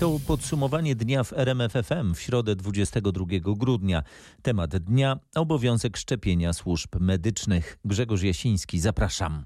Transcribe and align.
To 0.00 0.20
podsumowanie 0.26 0.94
dnia 0.94 1.24
w 1.24 1.32
RMFFM 1.32 2.14
w 2.14 2.20
środę 2.20 2.56
22 2.56 3.24
grudnia. 3.40 4.02
Temat 4.42 4.76
dnia 4.76 5.18
obowiązek 5.34 5.96
szczepienia 5.96 6.52
służb 6.52 7.00
medycznych. 7.00 7.78
Grzegorz 7.84 8.22
Jasiński, 8.22 8.80
zapraszam. 8.80 9.44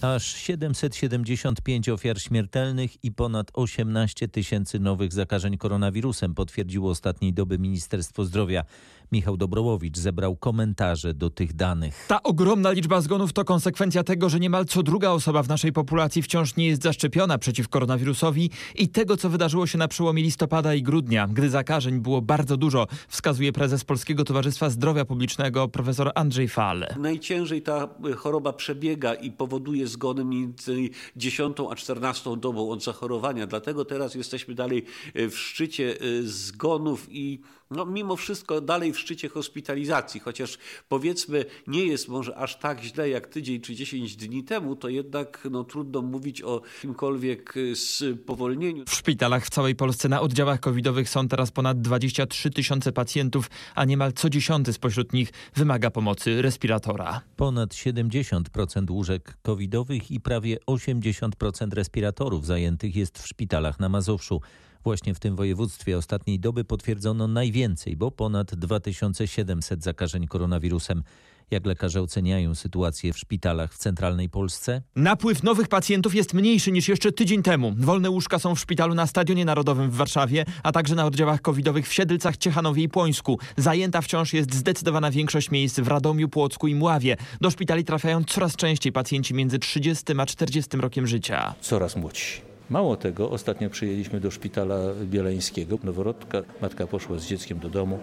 Aż 0.00 0.36
775 0.36 1.88
ofiar 1.88 2.20
śmiertelnych 2.20 3.04
i 3.04 3.12
ponad 3.12 3.50
18 3.54 4.28
tysięcy 4.28 4.78
nowych 4.78 5.12
zakażeń 5.12 5.58
koronawirusem 5.58 6.34
potwierdziło 6.34 6.90
ostatniej 6.90 7.32
doby 7.32 7.58
Ministerstwo 7.58 8.24
Zdrowia. 8.24 8.64
Michał 9.12 9.36
Dobrołowicz 9.36 9.98
zebrał 9.98 10.36
komentarze 10.36 11.14
do 11.14 11.30
tych 11.30 11.52
danych. 11.52 12.04
Ta 12.08 12.22
ogromna 12.22 12.70
liczba 12.70 13.00
zgonów 13.00 13.32
to 13.32 13.44
konsekwencja 13.44 14.04
tego, 14.04 14.28
że 14.28 14.40
niemal 14.40 14.64
co 14.64 14.82
druga 14.82 15.10
osoba 15.10 15.42
w 15.42 15.48
naszej 15.48 15.72
populacji 15.72 16.22
wciąż 16.22 16.56
nie 16.56 16.66
jest 16.66 16.82
zaszczepiona 16.82 17.38
przeciw 17.38 17.68
koronawirusowi 17.68 18.50
i 18.74 18.88
tego, 18.88 19.16
co 19.16 19.30
wydarzyło 19.30 19.66
się 19.66 19.78
na 19.78 19.88
przełomie 19.88 20.22
listopada 20.22 20.74
i 20.74 20.82
grudnia, 20.82 21.28
gdy 21.32 21.50
zakażeń 21.50 22.00
było 22.00 22.22
bardzo 22.22 22.56
dużo, 22.56 22.86
wskazuje 23.08 23.52
prezes 23.52 23.84
Polskiego 23.84 24.24
Towarzystwa 24.24 24.70
Zdrowia 24.70 25.04
Publicznego 25.04 25.68
profesor 25.68 26.12
Andrzej 26.14 26.48
Fal. 26.48 26.86
Najciężej 26.98 27.62
ta 27.62 27.88
choroba 28.16 28.52
przebiega 28.52 29.14
i 29.14 29.30
powoduje 29.30 29.86
zgony 29.86 30.24
między 30.24 30.76
10 31.16 31.56
a 31.70 31.74
14 31.74 32.36
dobą 32.36 32.70
od 32.70 32.84
zachorowania. 32.84 33.46
Dlatego 33.46 33.84
teraz 33.84 34.14
jesteśmy 34.14 34.54
dalej 34.54 34.84
w 35.14 35.34
szczycie 35.34 35.94
zgonów 36.22 37.06
i 37.10 37.40
no, 37.70 37.86
mimo 37.86 38.16
wszystko 38.16 38.60
dalej 38.60 38.92
w 38.96 39.00
szczycie 39.00 39.28
hospitalizacji, 39.28 40.20
chociaż 40.20 40.58
powiedzmy 40.88 41.44
nie 41.66 41.86
jest 41.86 42.08
może 42.08 42.36
aż 42.36 42.58
tak 42.58 42.82
źle 42.82 43.08
jak 43.08 43.26
tydzień 43.26 43.60
czy 43.60 43.74
10 43.74 44.16
dni 44.16 44.44
temu, 44.44 44.76
to 44.76 44.88
jednak 44.88 45.48
no, 45.50 45.64
trudno 45.64 46.02
mówić 46.02 46.42
o 46.42 46.62
jakimkolwiek 46.74 47.54
spowolnieniu. 47.74 48.84
W 48.88 48.94
szpitalach 48.94 49.46
w 49.46 49.50
całej 49.50 49.74
Polsce 49.74 50.08
na 50.08 50.20
oddziałach 50.20 50.60
covidowych 50.60 51.08
są 51.08 51.28
teraz 51.28 51.50
ponad 51.50 51.80
23 51.80 52.50
tysiące 52.50 52.92
pacjentów, 52.92 53.50
a 53.74 53.84
niemal 53.84 54.12
co 54.12 54.30
dziesiąty 54.30 54.72
spośród 54.72 55.12
nich 55.12 55.32
wymaga 55.54 55.90
pomocy 55.90 56.42
respiratora. 56.42 57.20
Ponad 57.36 57.70
70% 57.70 58.90
łóżek 58.90 59.36
covidowych 59.42 60.10
i 60.10 60.20
prawie 60.20 60.58
80% 60.66 61.72
respiratorów 61.72 62.46
zajętych 62.46 62.96
jest 62.96 63.18
w 63.18 63.26
szpitalach 63.26 63.80
na 63.80 63.88
Mazowszu. 63.88 64.40
Właśnie 64.86 65.14
w 65.14 65.18
tym 65.20 65.36
województwie 65.36 65.98
ostatniej 65.98 66.40
doby 66.40 66.64
potwierdzono 66.64 67.28
najwięcej, 67.28 67.96
bo 67.96 68.10
ponad 68.10 68.54
2700 68.54 69.82
zakażeń 69.84 70.26
koronawirusem. 70.26 71.02
Jak 71.50 71.66
lekarze 71.66 72.02
oceniają 72.02 72.54
sytuację 72.54 73.12
w 73.12 73.18
szpitalach 73.18 73.74
w 73.74 73.78
centralnej 73.78 74.28
Polsce? 74.28 74.82
Napływ 74.96 75.42
nowych 75.42 75.68
pacjentów 75.68 76.14
jest 76.14 76.34
mniejszy 76.34 76.72
niż 76.72 76.88
jeszcze 76.88 77.12
tydzień 77.12 77.42
temu. 77.42 77.74
Wolne 77.78 78.10
łóżka 78.10 78.38
są 78.38 78.54
w 78.54 78.60
szpitalu 78.60 78.94
na 78.94 79.06
Stadionie 79.06 79.44
Narodowym 79.44 79.90
w 79.90 79.94
Warszawie, 79.94 80.44
a 80.62 80.72
także 80.72 80.94
na 80.94 81.06
oddziałach 81.06 81.42
covidowych 81.42 81.88
w 81.88 81.92
Siedlcach, 81.92 82.36
Ciechanowie 82.36 82.82
i 82.82 82.88
Płońsku. 82.88 83.38
Zajęta 83.56 84.00
wciąż 84.00 84.32
jest 84.32 84.54
zdecydowana 84.54 85.10
większość 85.10 85.50
miejsc 85.50 85.80
w 85.80 85.88
Radomiu, 85.88 86.28
Płocku 86.28 86.68
i 86.68 86.74
Mławie. 86.74 87.16
Do 87.40 87.50
szpitali 87.50 87.84
trafiają 87.84 88.24
coraz 88.24 88.56
częściej 88.56 88.92
pacjenci 88.92 89.34
między 89.34 89.58
30 89.58 90.04
a 90.18 90.26
40 90.26 90.76
rokiem 90.76 91.06
życia. 91.06 91.54
Coraz 91.60 91.96
młodsi. 91.96 92.55
Mało 92.70 92.96
tego, 92.96 93.30
ostatnio 93.30 93.70
przyjęliśmy 93.70 94.20
do 94.20 94.30
szpitala 94.30 94.78
bieleńskiego. 95.04 95.78
Noworodka, 95.84 96.42
matka 96.62 96.86
poszła 96.86 97.18
z 97.18 97.26
dzieckiem 97.26 97.58
do 97.58 97.68
domu, 97.68 97.98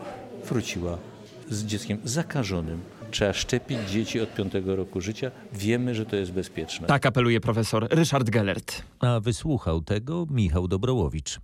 wróciła 0.50 0.98
z 1.50 1.66
dzieckiem 1.66 1.98
zakażonym. 2.04 2.80
Trzeba 3.12 3.34
szczepić 3.34 3.80
dzieci 3.92 4.22
od 4.22 4.34
piątego 4.34 4.76
roku 4.76 5.02
życia. 5.02 5.32
Wiemy, 5.54 5.96
że 5.96 6.06
to 6.06 6.16
jest 6.16 6.32
bezpieczne. 6.32 6.88
Tak 6.88 7.06
apeluje 7.06 7.42
profesor 7.42 7.88
Ryszard 7.92 8.30
Gellert. 8.30 8.84
A 9.00 9.20
wysłuchał 9.20 9.82
tego 9.82 10.28
Michał 10.30 10.68
Dobrołowicz. 10.68 11.40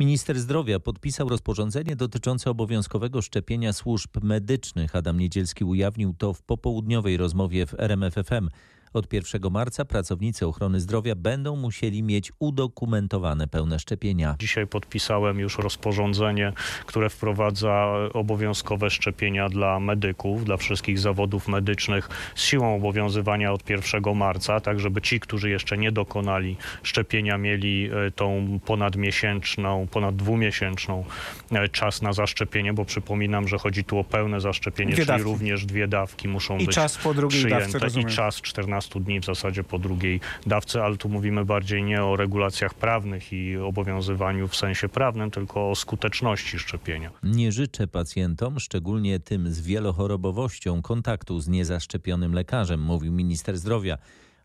Minister 0.00 0.40
zdrowia 0.40 0.80
podpisał 0.80 1.28
rozporządzenie 1.28 1.96
dotyczące 1.96 2.50
obowiązkowego 2.50 3.22
szczepienia 3.22 3.72
służb 3.72 4.10
medycznych. 4.22 4.96
Adam 4.96 5.18
Niedzielski 5.18 5.64
ujawnił 5.64 6.14
to 6.18 6.32
w 6.32 6.42
popołudniowej 6.42 7.16
rozmowie 7.16 7.66
w 7.66 7.74
RMFFM. 7.80 8.48
Od 8.92 9.12
1 9.12 9.50
marca 9.50 9.84
pracownicy 9.84 10.46
ochrony 10.46 10.80
zdrowia 10.80 11.14
będą 11.14 11.56
musieli 11.56 12.02
mieć 12.02 12.32
udokumentowane 12.38 13.48
pełne 13.48 13.78
szczepienia. 13.78 14.36
Dzisiaj 14.38 14.66
podpisałem 14.66 15.38
już 15.38 15.58
rozporządzenie, 15.58 16.52
które 16.86 17.10
wprowadza 17.10 17.92
obowiązkowe 18.12 18.90
szczepienia 18.90 19.48
dla 19.48 19.80
medyków, 19.80 20.44
dla 20.44 20.56
wszystkich 20.56 20.98
zawodów 20.98 21.48
medycznych 21.48 22.08
z 22.34 22.42
siłą 22.42 22.76
obowiązywania 22.76 23.52
od 23.52 23.70
1 23.70 24.16
marca, 24.16 24.60
tak 24.60 24.80
żeby 24.80 25.02
ci, 25.02 25.20
którzy 25.20 25.50
jeszcze 25.50 25.78
nie 25.78 25.92
dokonali 25.92 26.56
szczepienia, 26.82 27.38
mieli 27.38 27.90
tą 28.16 28.58
ponadmiesięczną, 28.64 29.86
ponad 29.90 30.16
dwumiesięczną 30.16 31.04
czas 31.72 32.02
na 32.02 32.12
zaszczepienie, 32.12 32.72
bo 32.72 32.84
przypominam, 32.84 33.48
że 33.48 33.58
chodzi 33.58 33.84
tu 33.84 33.98
o 33.98 34.04
pełne 34.04 34.40
zaszczepienie, 34.40 34.92
Dwie 34.92 34.96
czyli 34.96 35.06
dawki. 35.06 35.24
również 35.24 35.66
dwie 35.66 35.88
dawki 35.88 36.28
muszą 36.28 36.58
I 36.58 36.66
być 36.66 36.74
czas 36.74 36.98
po 36.98 37.14
drugiej 37.14 37.40
przyjęte 37.40 37.62
dawce, 37.64 37.78
rozumiem. 37.78 38.08
i 38.08 38.12
czas 38.12 38.40
14 38.40 38.79
dni 38.88 39.20
w 39.20 39.24
zasadzie 39.24 39.64
po 39.64 39.78
drugiej 39.78 40.20
dawce, 40.46 40.84
ale 40.84 40.96
tu 40.96 41.08
mówimy 41.08 41.44
bardziej 41.44 41.82
nie 41.82 42.04
o 42.04 42.16
regulacjach 42.16 42.74
prawnych 42.74 43.32
i 43.32 43.56
obowiązywaniu 43.56 44.48
w 44.48 44.56
sensie 44.56 44.88
prawnym, 44.88 45.30
tylko 45.30 45.70
o 45.70 45.74
skuteczności 45.74 46.58
szczepienia. 46.58 47.10
Nie 47.22 47.52
życzę 47.52 47.86
pacjentom, 47.86 48.60
szczególnie 48.60 49.20
tym 49.20 49.50
z 49.50 49.60
wielochorobowością, 49.60 50.82
kontaktu 50.82 51.40
z 51.40 51.48
niezaszczepionym 51.48 52.34
lekarzem, 52.34 52.80
mówił 52.80 53.12
minister 53.12 53.58
zdrowia. 53.58 53.98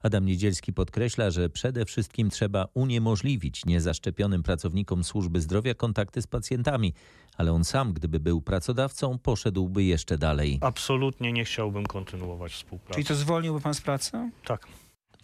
Adam 0.06 0.26
Niedzielski 0.26 0.74
podkreśla, 0.74 1.32
że 1.32 1.50
przede 1.50 1.86
wszystkim 1.86 2.30
trzeba 2.30 2.68
uniemożliwić 2.74 3.66
niezaszczepionym 3.66 4.44
pracownikom 4.44 5.04
służby 5.04 5.42
zdrowia 5.42 5.74
kontakty 5.74 6.22
z 6.22 6.28
pacjentami, 6.28 6.94
ale 7.38 7.54
on 7.54 7.64
sam, 7.64 7.94
gdyby 7.94 8.20
był 8.20 8.42
pracodawcą, 8.42 9.18
poszedłby 9.18 9.84
jeszcze 9.84 10.18
dalej. 10.18 10.58
Absolutnie 10.62 11.34
nie 11.34 11.46
chciałbym 11.46 11.86
kontynuować 11.86 12.52
współpracy. 12.52 12.94
Czyli 12.94 13.06
to 13.06 13.16
zwolniłby 13.16 13.62
pan 13.62 13.74
z 13.74 13.82
pracy? 13.82 14.32
Tak. 14.46 14.68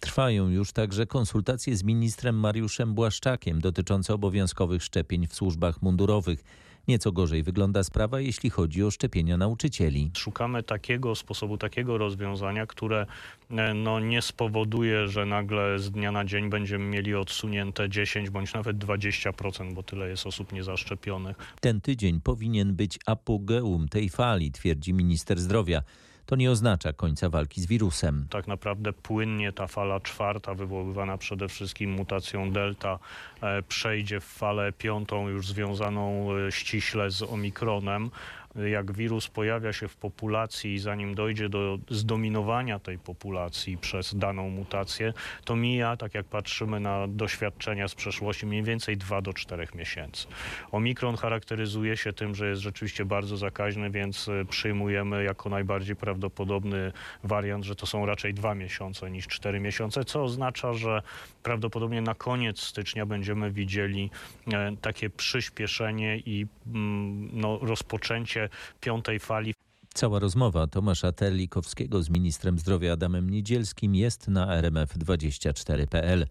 Trwają 0.00 0.48
już 0.48 0.72
także 0.72 1.06
konsultacje 1.06 1.76
z 1.76 1.84
ministrem 1.84 2.40
Mariuszem 2.40 2.94
Błaszczakiem 2.94 3.60
dotyczące 3.60 4.14
obowiązkowych 4.14 4.82
szczepień 4.82 5.26
w 5.26 5.34
służbach 5.34 5.82
mundurowych. 5.82 6.44
Nieco 6.88 7.12
gorzej 7.12 7.42
wygląda 7.42 7.84
sprawa, 7.84 8.20
jeśli 8.20 8.50
chodzi 8.50 8.84
o 8.84 8.90
szczepienia 8.90 9.36
nauczycieli. 9.36 10.10
Szukamy 10.16 10.62
takiego 10.62 11.14
sposobu, 11.14 11.58
takiego 11.58 11.98
rozwiązania, 11.98 12.66
które 12.66 13.06
e, 13.50 13.74
no, 13.74 14.00
nie 14.00 14.22
spowoduje, 14.22 15.08
że 15.08 15.26
nagle 15.26 15.78
z 15.78 15.90
dnia 15.90 16.12
na 16.12 16.24
dzień 16.24 16.50
będziemy 16.50 16.84
mieli 16.84 17.14
odsunięte 17.14 17.88
10 17.90 18.30
bądź 18.30 18.54
nawet 18.54 18.78
20%, 18.78 19.74
bo 19.74 19.82
tyle 19.82 20.08
jest 20.08 20.26
osób 20.26 20.52
niezaszczepionych. 20.52 21.36
Ten 21.60 21.80
tydzień 21.80 22.20
powinien 22.20 22.74
być 22.74 22.98
apogeum 23.06 23.88
tej 23.88 24.08
fali, 24.08 24.52
twierdzi 24.52 24.94
minister 24.94 25.40
zdrowia. 25.40 25.82
To 26.26 26.36
nie 26.36 26.50
oznacza 26.50 26.92
końca 26.92 27.28
walki 27.30 27.60
z 27.60 27.66
wirusem. 27.66 28.26
Tak 28.30 28.46
naprawdę 28.46 28.92
płynnie 28.92 29.52
ta 29.52 29.66
fala 29.66 30.00
czwarta, 30.00 30.54
wywoływana 30.54 31.18
przede 31.18 31.48
wszystkim 31.48 31.90
mutacją 31.90 32.52
delta, 32.52 32.98
e, 33.40 33.62
przejdzie 33.62 34.20
w 34.20 34.24
falę 34.24 34.72
piątą, 34.72 35.28
już 35.28 35.46
związaną 35.46 36.28
e, 36.36 36.52
ściśle 36.52 37.10
z 37.10 37.22
omikronem. 37.22 38.10
Jak 38.54 38.92
wirus 38.92 39.28
pojawia 39.28 39.72
się 39.72 39.88
w 39.88 39.96
populacji 39.96 40.74
i 40.74 40.78
zanim 40.78 41.14
dojdzie 41.14 41.48
do 41.48 41.78
zdominowania 41.90 42.78
tej 42.78 42.98
populacji 42.98 43.78
przez 43.78 44.14
daną 44.14 44.50
mutację, 44.50 45.12
to 45.44 45.56
mija, 45.56 45.96
tak 45.96 46.14
jak 46.14 46.26
patrzymy 46.26 46.80
na 46.80 47.08
doświadczenia 47.08 47.88
z 47.88 47.94
przeszłości, 47.94 48.46
mniej 48.46 48.62
więcej 48.62 48.96
2 48.96 49.22
do 49.22 49.32
4 49.32 49.66
miesięcy. 49.74 50.26
Omikron 50.72 51.16
charakteryzuje 51.16 51.96
się 51.96 52.12
tym, 52.12 52.34
że 52.34 52.48
jest 52.48 52.62
rzeczywiście 52.62 53.04
bardzo 53.04 53.36
zakaźny, 53.36 53.90
więc 53.90 54.28
e, 54.28 54.44
przyjmujemy 54.44 55.24
jako 55.24 55.48
najbardziej 55.48 55.96
prawdopodobny 55.96 56.92
wariant, 57.24 57.64
że 57.64 57.76
to 57.76 57.86
są 57.86 58.06
raczej 58.06 58.34
2 58.34 58.54
miesiące 58.54 59.10
niż 59.10 59.28
4 59.28 59.60
miesiące, 59.60 60.04
co 60.04 60.22
oznacza, 60.22 60.72
że 60.72 61.02
prawdopodobnie 61.42 62.02
na 62.02 62.14
koniec 62.14 62.60
stycznia 62.60 63.06
będziemy 63.06 63.50
widzieli 63.50 64.10
e, 64.52 64.76
takie 64.80 65.10
przyspieszenie 65.10 66.18
i 66.18 66.46
mm, 66.66 67.28
no, 67.32 67.58
rozpoczęcie 67.62 68.41
piątej 68.80 69.18
fali. 69.18 69.54
Cała 69.94 70.18
rozmowa 70.18 70.66
Tomasza 70.66 71.12
Terlikowskiego 71.12 72.02
z 72.02 72.10
ministrem 72.10 72.58
zdrowia 72.58 72.92
Adamem 72.92 73.30
Niedzielskim 73.30 73.94
jest 73.94 74.28
na 74.28 74.62
rmf24.pl. 74.62 76.26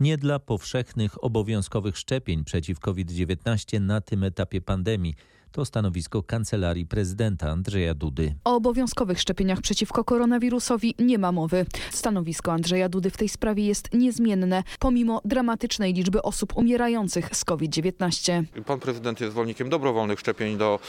Nie 0.00 0.18
dla 0.18 0.38
powszechnych 0.38 1.24
obowiązkowych 1.24 1.98
szczepień 1.98 2.44
przeciw 2.44 2.80
COVID-19 2.80 3.80
na 3.80 4.00
tym 4.00 4.24
etapie 4.24 4.60
pandemii. 4.60 5.14
To 5.52 5.64
stanowisko 5.64 6.22
kancelarii 6.22 6.86
prezydenta 6.86 7.50
Andrzeja 7.50 7.94
Dudy. 7.94 8.34
O 8.44 8.56
obowiązkowych 8.56 9.20
szczepieniach 9.20 9.60
przeciwko 9.60 10.04
koronawirusowi 10.04 10.94
nie 10.98 11.18
ma 11.18 11.32
mowy. 11.32 11.66
Stanowisko 11.90 12.52
Andrzeja 12.52 12.88
Dudy 12.88 13.10
w 13.10 13.16
tej 13.16 13.28
sprawie 13.28 13.66
jest 13.66 13.94
niezmienne, 13.94 14.62
pomimo 14.78 15.20
dramatycznej 15.24 15.94
liczby 15.94 16.22
osób 16.22 16.56
umierających 16.56 17.36
z 17.36 17.44
COVID-19. 17.44 18.44
Pan 18.66 18.80
prezydent 18.80 19.20
jest 19.20 19.32
zwolennikiem 19.32 19.68
dobrowolnych 19.68 20.20
szczepień 20.20 20.58
do, 20.58 20.80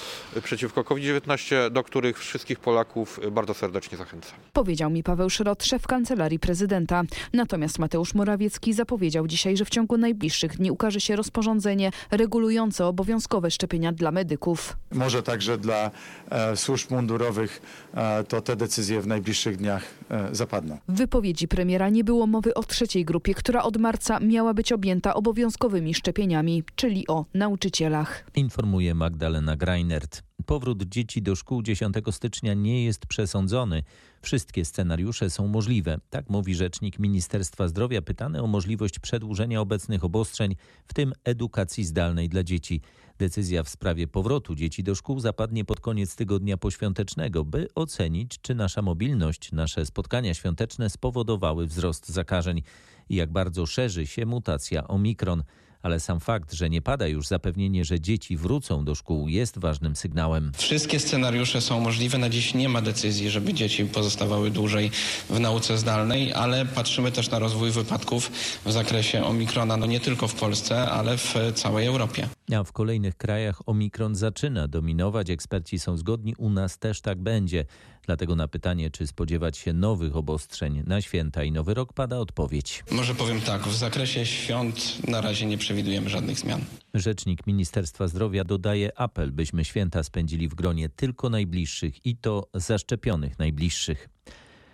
przeciwko 0.43 0.83
COVID-19, 0.83 1.71
do 1.71 1.83
których 1.83 2.19
wszystkich 2.19 2.59
Polaków 2.59 3.19
bardzo 3.31 3.53
serdecznie 3.53 3.97
zachęcam. 3.97 4.39
Powiedział 4.53 4.89
mi 4.89 5.03
Paweł 5.03 5.29
Szrot, 5.29 5.63
szef 5.63 5.87
kancelarii 5.87 6.39
prezydenta. 6.39 7.03
Natomiast 7.33 7.79
Mateusz 7.79 8.13
Morawiecki 8.13 8.73
zapowiedział 8.73 9.27
dzisiaj, 9.27 9.57
że 9.57 9.65
w 9.65 9.69
ciągu 9.69 9.97
najbliższych 9.97 10.57
dni 10.57 10.71
ukaże 10.71 11.01
się 11.01 11.15
rozporządzenie 11.15 11.91
regulujące 12.11 12.85
obowiązkowe 12.85 13.51
szczepienia 13.51 13.91
dla 13.91 14.11
medyków. 14.11 14.48
Może 14.91 15.23
także 15.23 15.57
dla 15.57 15.91
e, 16.29 16.57
służb 16.57 16.91
mundurowych 16.91 17.61
e, 17.93 18.23
to 18.23 18.41
te 18.41 18.55
decyzje 18.55 19.01
w 19.01 19.07
najbliższych 19.07 19.57
dniach 19.57 19.83
e, 20.09 20.35
zapadną. 20.35 20.77
W 20.87 20.97
wypowiedzi 20.97 21.47
premiera 21.47 21.89
nie 21.89 22.03
było 22.03 22.27
mowy 22.27 22.53
o 22.53 22.63
trzeciej 22.63 23.05
grupie, 23.05 23.33
która 23.33 23.63
od 23.63 23.77
marca 23.77 24.19
miała 24.19 24.53
być 24.53 24.71
objęta 24.71 25.13
obowiązkowymi 25.13 25.93
szczepieniami, 25.93 26.63
czyli 26.75 27.07
o 27.07 27.25
nauczycielach. 27.33 28.25
Informuje 28.35 28.95
Magdalena 28.95 29.55
Greinert. 29.55 30.28
Powrót 30.49 30.83
dzieci 30.83 31.21
do 31.21 31.35
szkół 31.35 31.63
10 31.63 31.95
stycznia 32.11 32.53
nie 32.53 32.83
jest 32.83 33.05
przesądzony. 33.05 33.83
Wszystkie 34.21 34.65
scenariusze 34.65 35.29
są 35.29 35.47
możliwe. 35.47 35.99
Tak 36.09 36.29
mówi 36.29 36.55
rzecznik 36.55 36.99
Ministerstwa 36.99 37.67
Zdrowia 37.67 38.01
pytany 38.01 38.43
o 38.43 38.47
możliwość 38.47 38.99
przedłużenia 38.99 39.61
obecnych 39.61 40.03
obostrzeń, 40.03 40.55
w 40.87 40.93
tym 40.93 41.13
edukacji 41.23 41.83
zdalnej 41.83 42.29
dla 42.29 42.43
dzieci. 42.43 42.81
Decyzja 43.17 43.63
w 43.63 43.69
sprawie 43.69 44.07
powrotu 44.07 44.55
dzieci 44.55 44.83
do 44.83 44.95
szkół 44.95 45.19
zapadnie 45.19 45.65
pod 45.65 45.79
koniec 45.79 46.15
tygodnia 46.15 46.57
poświątecznego, 46.57 47.45
by 47.45 47.67
ocenić, 47.75 48.39
czy 48.41 48.55
nasza 48.55 48.81
mobilność, 48.81 49.51
nasze 49.51 49.85
spotkania 49.85 50.33
świąteczne 50.33 50.89
spowodowały 50.89 51.67
wzrost 51.67 52.09
zakażeń 52.09 52.61
i 53.09 53.15
jak 53.15 53.31
bardzo 53.31 53.65
szerzy 53.65 54.07
się 54.07 54.25
mutacja 54.25 54.87
Omikron 54.87 55.43
ale 55.81 55.99
sam 55.99 56.19
fakt, 56.19 56.53
że 56.53 56.69
nie 56.69 56.81
pada 56.81 57.07
już 57.07 57.27
zapewnienie, 57.27 57.85
że 57.85 57.99
dzieci 57.99 58.37
wrócą 58.37 58.85
do 58.85 58.95
szkół 58.95 59.27
jest 59.27 59.57
ważnym 59.57 59.95
sygnałem. 59.95 60.51
Wszystkie 60.57 60.99
scenariusze 60.99 61.61
są 61.61 61.79
możliwe. 61.79 62.17
Na 62.17 62.29
dziś 62.29 62.53
nie 62.53 62.69
ma 62.69 62.81
decyzji, 62.81 63.29
żeby 63.29 63.53
dzieci 63.53 63.85
pozostawały 63.85 64.51
dłużej 64.51 64.91
w 65.29 65.39
nauce 65.39 65.77
zdalnej, 65.77 66.33
ale 66.33 66.65
patrzymy 66.65 67.11
też 67.11 67.29
na 67.29 67.39
rozwój 67.39 67.71
wypadków 67.71 68.31
w 68.65 68.71
zakresie 68.71 69.25
omikrona, 69.25 69.77
no 69.77 69.85
nie 69.85 69.99
tylko 69.99 70.27
w 70.27 70.35
Polsce, 70.35 70.89
ale 70.91 71.17
w 71.17 71.35
całej 71.55 71.87
Europie. 71.87 72.29
A 72.57 72.63
w 72.63 72.71
kolejnych 72.71 73.17
krajach 73.17 73.61
omikron 73.65 74.15
zaczyna 74.15 74.67
dominować. 74.67 75.29
Eksperci 75.29 75.79
są 75.79 75.97
zgodni, 75.97 76.35
u 76.37 76.49
nas 76.49 76.77
też 76.77 77.01
tak 77.01 77.21
będzie. 77.21 77.65
Dlatego 78.05 78.35
na 78.35 78.47
pytanie, 78.47 78.91
czy 78.91 79.07
spodziewać 79.07 79.57
się 79.57 79.73
nowych 79.73 80.15
obostrzeń 80.15 80.83
na 80.87 81.01
święta 81.01 81.43
i 81.43 81.51
nowy 81.51 81.73
rok, 81.73 81.93
pada 81.93 82.17
odpowiedź. 82.17 82.83
Może 82.91 83.15
powiem 83.15 83.41
tak, 83.41 83.61
w 83.61 83.75
zakresie 83.75 84.25
świąt 84.25 85.07
na 85.07 85.21
razie 85.21 85.45
nie 85.45 85.57
przewidujemy 85.57 86.09
żadnych 86.09 86.39
zmian. 86.39 86.61
Rzecznik 86.93 87.47
Ministerstwa 87.47 88.07
Zdrowia 88.07 88.43
dodaje 88.43 88.99
apel, 88.99 89.31
byśmy 89.31 89.65
święta 89.65 90.03
spędzili 90.03 90.47
w 90.47 90.55
gronie 90.55 90.89
tylko 90.89 91.29
najbliższych 91.29 92.05
i 92.05 92.17
to 92.17 92.47
zaszczepionych 92.53 93.39
najbliższych. 93.39 94.09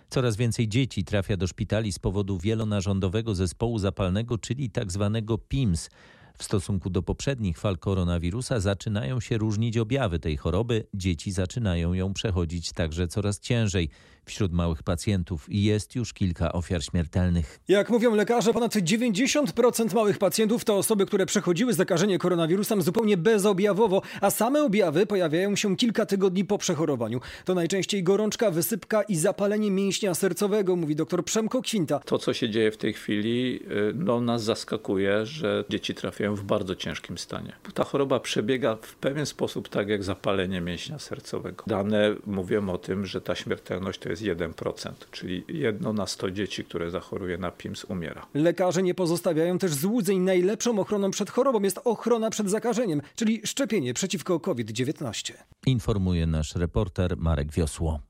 Coraz 0.08 0.36
więcej 0.36 0.68
dzieci 0.68 1.04
trafia 1.04 1.36
do 1.36 1.46
szpitali 1.46 1.92
z 1.92 1.98
powodu 1.98 2.38
wielonarządowego 2.38 3.34
zespołu 3.34 3.78
zapalnego, 3.78 4.38
czyli 4.38 4.70
tzw. 4.70 5.10
Tak 5.26 5.38
PIMS. 5.48 5.90
W 6.38 6.44
stosunku 6.44 6.90
do 6.90 7.02
poprzednich 7.02 7.58
fal 7.58 7.78
koronawirusa 7.78 8.60
zaczynają 8.60 9.20
się 9.20 9.38
różnić 9.38 9.78
objawy 9.78 10.18
tej 10.18 10.36
choroby. 10.36 10.86
Dzieci 10.94 11.32
zaczynają 11.32 11.92
ją 11.92 12.14
przechodzić 12.14 12.72
także 12.72 13.08
coraz 13.08 13.40
ciężej. 13.40 13.90
Wśród 14.28 14.52
małych 14.52 14.82
pacjentów 14.82 15.46
jest 15.48 15.94
już 15.94 16.12
kilka 16.12 16.52
ofiar 16.52 16.84
śmiertelnych. 16.84 17.60
Jak 17.68 17.90
mówią 17.90 18.14
lekarze, 18.14 18.52
ponad 18.52 18.74
90% 18.74 19.94
małych 19.94 20.18
pacjentów 20.18 20.64
to 20.64 20.76
osoby, 20.76 21.06
które 21.06 21.26
przechodziły 21.26 21.72
zakażenie 21.72 22.18
koronawirusem 22.18 22.82
zupełnie 22.82 23.16
bezobjawowo, 23.16 24.02
a 24.20 24.30
same 24.30 24.62
objawy 24.62 25.06
pojawiają 25.06 25.56
się 25.56 25.76
kilka 25.76 26.06
tygodni 26.06 26.44
po 26.44 26.58
przechorowaniu. 26.58 27.20
To 27.44 27.54
najczęściej 27.54 28.02
gorączka, 28.02 28.50
wysypka 28.50 29.02
i 29.02 29.16
zapalenie 29.16 29.70
mięśnia 29.70 30.14
sercowego, 30.14 30.76
mówi 30.76 30.96
dr 30.96 31.24
Przemko 31.24 31.62
Kwinta. 31.62 31.98
To, 31.98 32.18
co 32.18 32.34
się 32.34 32.50
dzieje 32.50 32.70
w 32.70 32.76
tej 32.76 32.92
chwili, 32.92 33.60
y, 33.90 33.92
no, 33.94 34.20
nas 34.20 34.42
zaskakuje, 34.42 35.26
że 35.26 35.64
dzieci 35.68 35.94
trafiają 35.94 36.34
w 36.34 36.42
bardzo 36.42 36.74
ciężkim 36.74 37.18
stanie. 37.18 37.52
Ta 37.74 37.84
choroba 37.84 38.20
przebiega 38.20 38.76
w 38.82 38.94
pewien 38.94 39.26
sposób 39.26 39.68
tak 39.68 39.88
jak 39.88 40.04
zapalenie 40.04 40.60
mięśnia 40.60 40.98
sercowego. 40.98 41.64
Dane 41.66 42.14
mówią 42.26 42.68
o 42.68 42.78
tym, 42.78 43.06
że 43.06 43.20
ta 43.20 43.34
śmiertelność 43.34 44.00
to 44.00 44.08
jest 44.08 44.15
jest 44.20 44.40
1%, 44.40 44.92
czyli 45.10 45.44
jedno 45.48 45.92
na 45.92 46.06
100 46.06 46.30
dzieci, 46.30 46.64
które 46.64 46.90
zachoruje 46.90 47.38
na 47.38 47.50
PIMS 47.50 47.84
umiera. 47.84 48.26
Lekarze 48.34 48.82
nie 48.82 48.94
pozostawiają 48.94 49.58
też 49.58 49.74
złudzeń. 49.74 50.18
Najlepszą 50.18 50.78
ochroną 50.78 51.10
przed 51.10 51.30
chorobą 51.30 51.62
jest 51.62 51.80
ochrona 51.84 52.30
przed 52.30 52.50
zakażeniem, 52.50 53.02
czyli 53.16 53.40
szczepienie 53.44 53.94
przeciwko 53.94 54.40
COVID-19. 54.40 55.32
Informuje 55.66 56.26
nasz 56.26 56.54
reporter 56.54 57.16
Marek 57.16 57.52
Wiosło. 57.52 58.00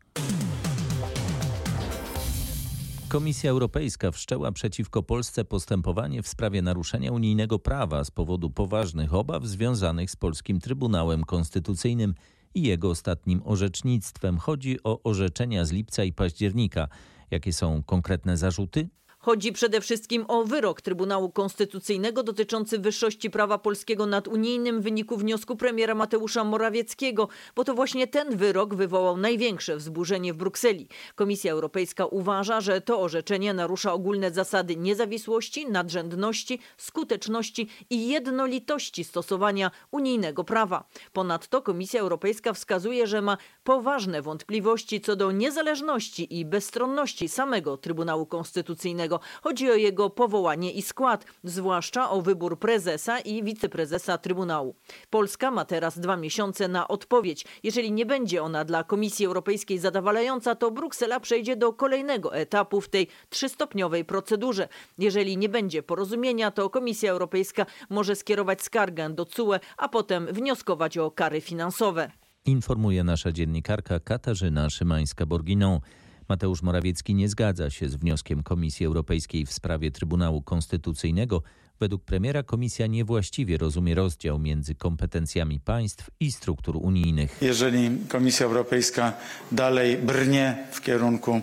Komisja 3.08 3.50
Europejska 3.50 4.10
wszczęła 4.10 4.52
przeciwko 4.52 5.02
Polsce 5.02 5.44
postępowanie 5.44 6.22
w 6.22 6.28
sprawie 6.28 6.62
naruszenia 6.62 7.12
unijnego 7.12 7.58
prawa 7.58 8.04
z 8.04 8.10
powodu 8.10 8.50
poważnych 8.50 9.14
obaw 9.14 9.44
związanych 9.44 10.10
z 10.10 10.16
polskim 10.16 10.60
Trybunałem 10.60 11.24
Konstytucyjnym 11.24 12.14
i 12.56 12.62
jego 12.62 12.90
ostatnim 12.90 13.42
orzecznictwem. 13.44 14.38
Chodzi 14.38 14.82
o 14.84 15.02
orzeczenia 15.02 15.64
z 15.64 15.72
lipca 15.72 16.04
i 16.04 16.12
października. 16.12 16.88
Jakie 17.30 17.52
są 17.52 17.82
konkretne 17.82 18.36
zarzuty? 18.36 18.88
Chodzi 19.26 19.52
przede 19.52 19.80
wszystkim 19.80 20.24
o 20.28 20.44
wyrok 20.44 20.80
Trybunału 20.80 21.30
Konstytucyjnego 21.30 22.22
dotyczący 22.22 22.78
wyższości 22.78 23.30
prawa 23.30 23.58
polskiego 23.58 24.06
nad 24.06 24.28
unijnym 24.28 24.80
w 24.80 24.82
wyniku 24.84 25.16
wniosku 25.16 25.56
premiera 25.56 25.94
Mateusza 25.94 26.44
Morawieckiego, 26.44 27.28
bo 27.56 27.64
to 27.64 27.74
właśnie 27.74 28.06
ten 28.06 28.36
wyrok 28.36 28.74
wywołał 28.74 29.16
największe 29.16 29.76
wzburzenie 29.76 30.32
w 30.32 30.36
Brukseli. 30.36 30.88
Komisja 31.14 31.52
Europejska 31.52 32.06
uważa, 32.06 32.60
że 32.60 32.80
to 32.80 33.00
orzeczenie 33.00 33.54
narusza 33.54 33.92
ogólne 33.92 34.30
zasady 34.30 34.76
niezawisłości, 34.76 35.70
nadrzędności, 35.70 36.58
skuteczności 36.76 37.68
i 37.90 38.08
jednolitości 38.08 39.04
stosowania 39.04 39.70
unijnego 39.90 40.44
prawa. 40.44 40.84
Ponadto 41.12 41.62
Komisja 41.62 42.00
Europejska 42.00 42.52
wskazuje, 42.52 43.06
że 43.06 43.22
ma 43.22 43.36
poważne 43.64 44.22
wątpliwości 44.22 45.00
co 45.00 45.16
do 45.16 45.32
niezależności 45.32 46.38
i 46.38 46.44
bezstronności 46.44 47.28
samego 47.28 47.76
Trybunału 47.76 48.26
Konstytucyjnego. 48.26 49.15
Chodzi 49.42 49.70
o 49.70 49.74
jego 49.74 50.10
powołanie 50.10 50.72
i 50.72 50.82
skład, 50.82 51.24
zwłaszcza 51.44 52.10
o 52.10 52.22
wybór 52.22 52.58
prezesa 52.58 53.20
i 53.20 53.42
wiceprezesa 53.42 54.18
Trybunału. 54.18 54.74
Polska 55.10 55.50
ma 55.50 55.64
teraz 55.64 55.98
dwa 55.98 56.16
miesiące 56.16 56.68
na 56.68 56.88
odpowiedź. 56.88 57.44
Jeżeli 57.62 57.92
nie 57.92 58.06
będzie 58.06 58.42
ona 58.42 58.64
dla 58.64 58.84
Komisji 58.84 59.26
Europejskiej 59.26 59.78
zadowalająca, 59.78 60.54
to 60.54 60.70
Bruksela 60.70 61.20
przejdzie 61.20 61.56
do 61.56 61.72
kolejnego 61.72 62.34
etapu 62.34 62.80
w 62.80 62.88
tej 62.88 63.08
trzystopniowej 63.28 64.04
procedurze. 64.04 64.68
Jeżeli 64.98 65.36
nie 65.36 65.48
będzie 65.48 65.82
porozumienia, 65.82 66.50
to 66.50 66.70
Komisja 66.70 67.12
Europejska 67.12 67.66
może 67.90 68.16
skierować 68.16 68.62
skargę 68.62 69.10
do 69.10 69.26
CUE, 69.26 69.54
a 69.76 69.88
potem 69.88 70.26
wnioskować 70.26 70.98
o 70.98 71.10
kary 71.10 71.40
finansowe. 71.40 72.10
Informuje 72.44 73.04
nasza 73.04 73.32
dziennikarka 73.32 74.00
Katarzyna 74.00 74.68
Szymańska-Borginą. 74.68 75.80
Mateusz 76.28 76.62
Morawiecki 76.62 77.14
nie 77.14 77.28
zgadza 77.28 77.70
się 77.70 77.88
z 77.88 77.96
wnioskiem 77.96 78.42
Komisji 78.42 78.86
Europejskiej 78.86 79.46
w 79.46 79.52
sprawie 79.52 79.90
Trybunału 79.90 80.42
Konstytucyjnego. 80.42 81.42
Według 81.80 82.04
premiera 82.04 82.42
komisja 82.42 82.86
niewłaściwie 82.86 83.58
rozumie 83.58 83.94
rozdział 83.94 84.38
między 84.38 84.74
kompetencjami 84.74 85.60
państw 85.60 86.10
i 86.20 86.32
struktur 86.32 86.76
unijnych. 86.76 87.36
Jeżeli 87.40 87.90
Komisja 88.08 88.46
Europejska 88.46 89.12
dalej 89.52 89.96
brnie 89.96 90.58
w 90.72 90.80
kierunku 90.80 91.40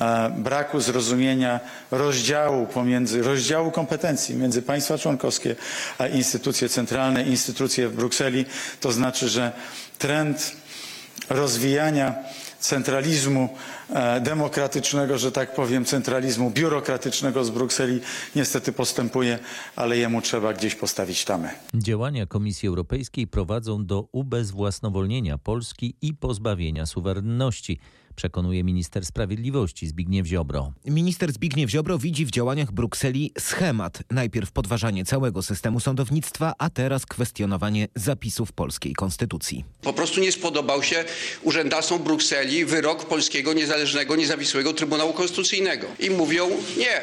e, 0.00 0.30
braku 0.38 0.80
zrozumienia 0.80 1.60
rozdziału 1.90 2.66
pomiędzy 2.66 3.22
rozdziału 3.22 3.70
kompetencji 3.70 4.34
między 4.34 4.62
państwa 4.62 4.98
członkowskie 4.98 5.56
a 5.98 6.06
instytucje 6.06 6.68
centralne, 6.68 7.22
instytucje 7.22 7.88
w 7.88 7.96
Brukseli, 7.96 8.44
to 8.80 8.92
znaczy, 8.92 9.28
że 9.28 9.52
trend 9.98 10.56
rozwijania 11.28 12.14
centralizmu 12.60 13.48
e, 13.90 14.20
demokratycznego, 14.20 15.18
że 15.18 15.32
tak 15.32 15.54
powiem, 15.54 15.84
centralizmu 15.84 16.50
biurokratycznego 16.50 17.44
z 17.44 17.50
Brukseli 17.50 18.00
niestety 18.36 18.72
postępuje, 18.72 19.38
ale 19.76 19.98
jemu 19.98 20.22
trzeba 20.22 20.52
gdzieś 20.52 20.74
postawić 20.74 21.24
tamę. 21.24 21.50
Działania 21.74 22.26
Komisji 22.26 22.68
Europejskiej 22.68 23.26
prowadzą 23.26 23.86
do 23.86 24.08
ubezwłasnowolnienia 24.12 25.38
Polski 25.38 25.94
i 26.02 26.14
pozbawienia 26.14 26.86
suwerenności 26.86 27.78
przekonuje 28.14 28.64
minister 28.64 29.06
sprawiedliwości 29.06 29.86
Zbigniew 29.88 30.26
Ziobro. 30.26 30.72
Minister 30.84 31.32
Zbigniew 31.32 31.70
Ziobro 31.70 31.98
widzi 31.98 32.26
w 32.26 32.30
działaniach 32.30 32.72
Brukseli 32.72 33.32
schemat. 33.38 34.02
Najpierw 34.10 34.52
podważanie 34.52 35.04
całego 35.04 35.42
systemu 35.42 35.80
sądownictwa, 35.80 36.52
a 36.58 36.70
teraz 36.70 37.06
kwestionowanie 37.06 37.88
zapisów 37.94 38.52
polskiej 38.52 38.92
konstytucji. 38.92 39.64
Po 39.82 39.92
prostu 39.92 40.20
nie 40.20 40.32
spodobał 40.32 40.82
się 40.82 41.04
urzędacom 41.42 42.02
Brukseli 42.02 42.64
wyrok 42.64 43.04
polskiego 43.04 43.52
niezależnego, 43.52 44.16
niezawisłego 44.16 44.72
Trybunału 44.72 45.12
Konstytucyjnego. 45.12 45.86
I 45.98 46.10
mówią 46.10 46.48
nie, 46.78 47.00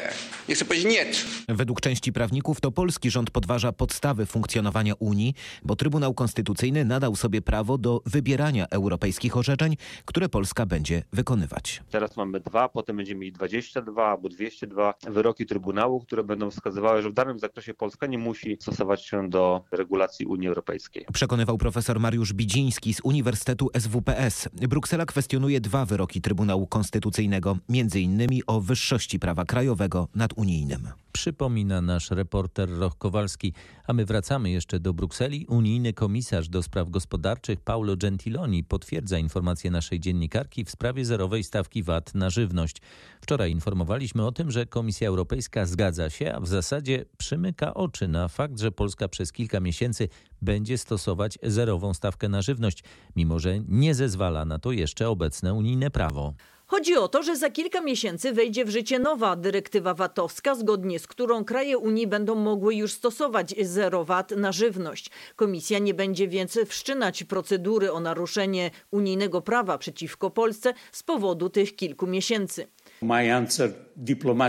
nie 0.48 0.54
chcę 0.54 0.64
powiedzieć 0.64 0.92
nie. 0.92 1.06
Według 1.48 1.80
części 1.80 2.12
prawników 2.12 2.60
to 2.60 2.72
polski 2.72 3.10
rząd 3.10 3.30
podważa 3.30 3.72
podstawy 3.72 4.26
funkcjonowania 4.26 4.94
Unii, 4.98 5.34
bo 5.62 5.76
Trybunał 5.76 6.14
Konstytucyjny 6.14 6.84
nadał 6.84 7.16
sobie 7.16 7.42
prawo 7.42 7.78
do 7.78 8.02
wybierania 8.06 8.66
europejskich 8.70 9.36
orzeczeń, 9.36 9.76
które 10.04 10.28
Polska 10.28 10.66
będzie 10.66 11.02
wykonywać. 11.12 11.82
Teraz 11.90 12.16
mamy 12.16 12.40
dwa, 12.40 12.68
potem 12.68 12.96
będziemy 12.96 13.20
mieli 13.20 13.32
22 13.32 14.10
albo 14.10 14.28
202 14.28 14.94
wyroki 15.10 15.46
Trybunału, 15.46 16.00
które 16.00 16.24
będą 16.24 16.50
wskazywały, 16.50 17.02
że 17.02 17.10
w 17.10 17.14
danym 17.14 17.38
zakresie 17.38 17.74
Polska 17.74 18.06
nie 18.06 18.18
musi 18.18 18.56
stosować 18.60 19.04
się 19.06 19.28
do 19.30 19.64
regulacji 19.72 20.26
Unii 20.26 20.48
Europejskiej. 20.48 21.06
Przekonywał 21.12 21.58
profesor 21.58 22.00
Mariusz 22.00 22.32
Bidziński 22.32 22.94
z 22.94 23.00
Uniwersytetu 23.04 23.70
SWPS. 23.78 24.48
Bruksela 24.52 25.06
kwestionuje 25.06 25.60
dwa 25.60 25.84
wyroki 25.84 26.20
Trybunału 26.20 26.66
Konstytucyjnego, 26.66 27.58
między 27.68 28.00
innymi 28.00 28.42
o 28.46 28.60
wyższości 28.60 29.18
prawa 29.18 29.44
krajowego 29.44 30.08
nad 30.14 30.32
unijnym. 30.36 30.88
Przypomina 31.18 31.82
nasz 31.82 32.10
reporter 32.10 32.68
Roch 32.78 32.98
Kowalski. 32.98 33.52
A 33.86 33.92
my 33.92 34.04
wracamy 34.04 34.50
jeszcze 34.50 34.80
do 34.80 34.92
Brukseli. 34.92 35.46
Unijny 35.46 35.92
komisarz 35.92 36.48
do 36.48 36.62
spraw 36.62 36.90
gospodarczych 36.90 37.60
Paulo 37.60 37.96
Gentiloni 37.96 38.64
potwierdza 38.64 39.18
informacje 39.18 39.70
naszej 39.70 40.00
dziennikarki 40.00 40.64
w 40.64 40.70
sprawie 40.70 41.04
zerowej 41.04 41.44
stawki 41.44 41.82
VAT 41.82 42.14
na 42.14 42.30
żywność. 42.30 42.76
Wczoraj 43.20 43.50
informowaliśmy 43.50 44.26
o 44.26 44.32
tym, 44.32 44.50
że 44.50 44.66
Komisja 44.66 45.08
Europejska 45.08 45.66
zgadza 45.66 46.10
się, 46.10 46.34
a 46.34 46.40
w 46.40 46.48
zasadzie 46.48 47.04
przymyka 47.16 47.74
oczy 47.74 48.08
na 48.08 48.28
fakt, 48.28 48.58
że 48.60 48.72
Polska 48.72 49.08
przez 49.08 49.32
kilka 49.32 49.60
miesięcy 49.60 50.08
będzie 50.42 50.78
stosować 50.78 51.38
zerową 51.42 51.94
stawkę 51.94 52.28
na 52.28 52.42
żywność, 52.42 52.84
mimo 53.16 53.38
że 53.38 53.60
nie 53.68 53.94
zezwala 53.94 54.44
na 54.44 54.58
to 54.58 54.72
jeszcze 54.72 55.08
obecne 55.08 55.54
unijne 55.54 55.90
prawo. 55.90 56.34
Chodzi 56.70 56.96
o 56.96 57.08
to, 57.08 57.22
że 57.22 57.36
za 57.36 57.50
kilka 57.50 57.80
miesięcy 57.80 58.32
wejdzie 58.32 58.64
w 58.64 58.70
życie 58.70 58.98
nowa 58.98 59.36
dyrektywa 59.36 59.94
VAT-owska, 59.94 60.54
zgodnie 60.54 60.98
z 60.98 61.06
którą 61.06 61.44
kraje 61.44 61.78
Unii 61.78 62.06
będą 62.06 62.34
mogły 62.34 62.74
już 62.74 62.92
stosować 62.92 63.54
zero 63.62 64.04
VAT 64.04 64.30
na 64.30 64.52
żywność. 64.52 65.10
Komisja 65.36 65.78
nie 65.78 65.94
będzie 65.94 66.28
więc 66.28 66.58
wszczynać 66.66 67.24
procedury 67.24 67.92
o 67.92 68.00
naruszenie 68.00 68.70
unijnego 68.90 69.40
prawa 69.40 69.78
przeciwko 69.78 70.30
Polsce 70.30 70.74
z 70.92 71.02
powodu 71.02 71.50
tych 71.50 71.76
kilku 71.76 72.06
miesięcy. 72.06 72.66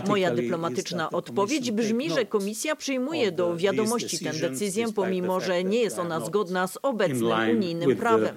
Moja 0.09 0.31
dyplomatyczna 0.35 1.09
odpowiedź 1.09 1.71
brzmi, 1.71 2.09
że 2.09 2.25
Komisja 2.25 2.75
przyjmuje 2.75 3.31
do 3.31 3.55
wiadomości 3.57 4.19
tę 4.19 4.31
decyzję, 4.33 4.85
pomimo 4.95 5.39
że 5.39 5.63
nie 5.63 5.81
jest 5.81 5.99
ona 5.99 6.19
zgodna 6.25 6.67
z 6.67 6.77
obecnym 6.81 7.31
unijnym 7.57 7.95
prawem. 7.97 8.35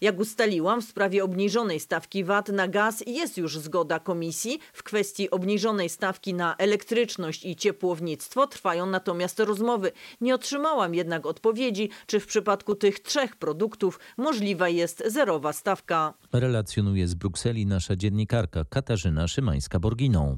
Jak 0.00 0.20
ustaliłam, 0.20 0.82
w 0.82 0.84
sprawie 0.84 1.24
obniżonej 1.24 1.80
stawki 1.80 2.24
VAT 2.24 2.48
na 2.48 2.68
gaz 2.68 3.04
jest 3.06 3.38
już 3.38 3.58
zgoda 3.58 3.98
komisji. 3.98 4.58
W 4.72 4.82
kwestii 4.82 5.30
obniżonej 5.30 5.88
stawki 5.88 6.34
na 6.34 6.56
elektryczność 6.56 7.44
i 7.44 7.56
ciepłownictwo 7.56 8.46
trwają 8.46 8.86
natomiast 8.86 9.40
rozmowy. 9.40 9.92
Nie 10.20 10.34
otrzymałam 10.34 10.94
jednak 10.94 11.26
odpowiedzi, 11.26 11.90
czy 12.06 12.20
w 12.20 12.26
przypadku 12.26 12.74
tych 12.74 13.00
trzech 13.00 13.36
produktów 13.36 14.00
możliwa 14.16 14.68
jest 14.68 15.02
zerowa 15.06 15.52
stawka. 15.52 16.14
Relacjonuje 16.32 17.08
z 17.08 17.14
Brukseli 17.14 17.66
nasza 17.66 17.96
dziennikarka 17.96 18.64
Katarzyna 18.64 19.26
Szymańska-Borginą. 19.26 20.36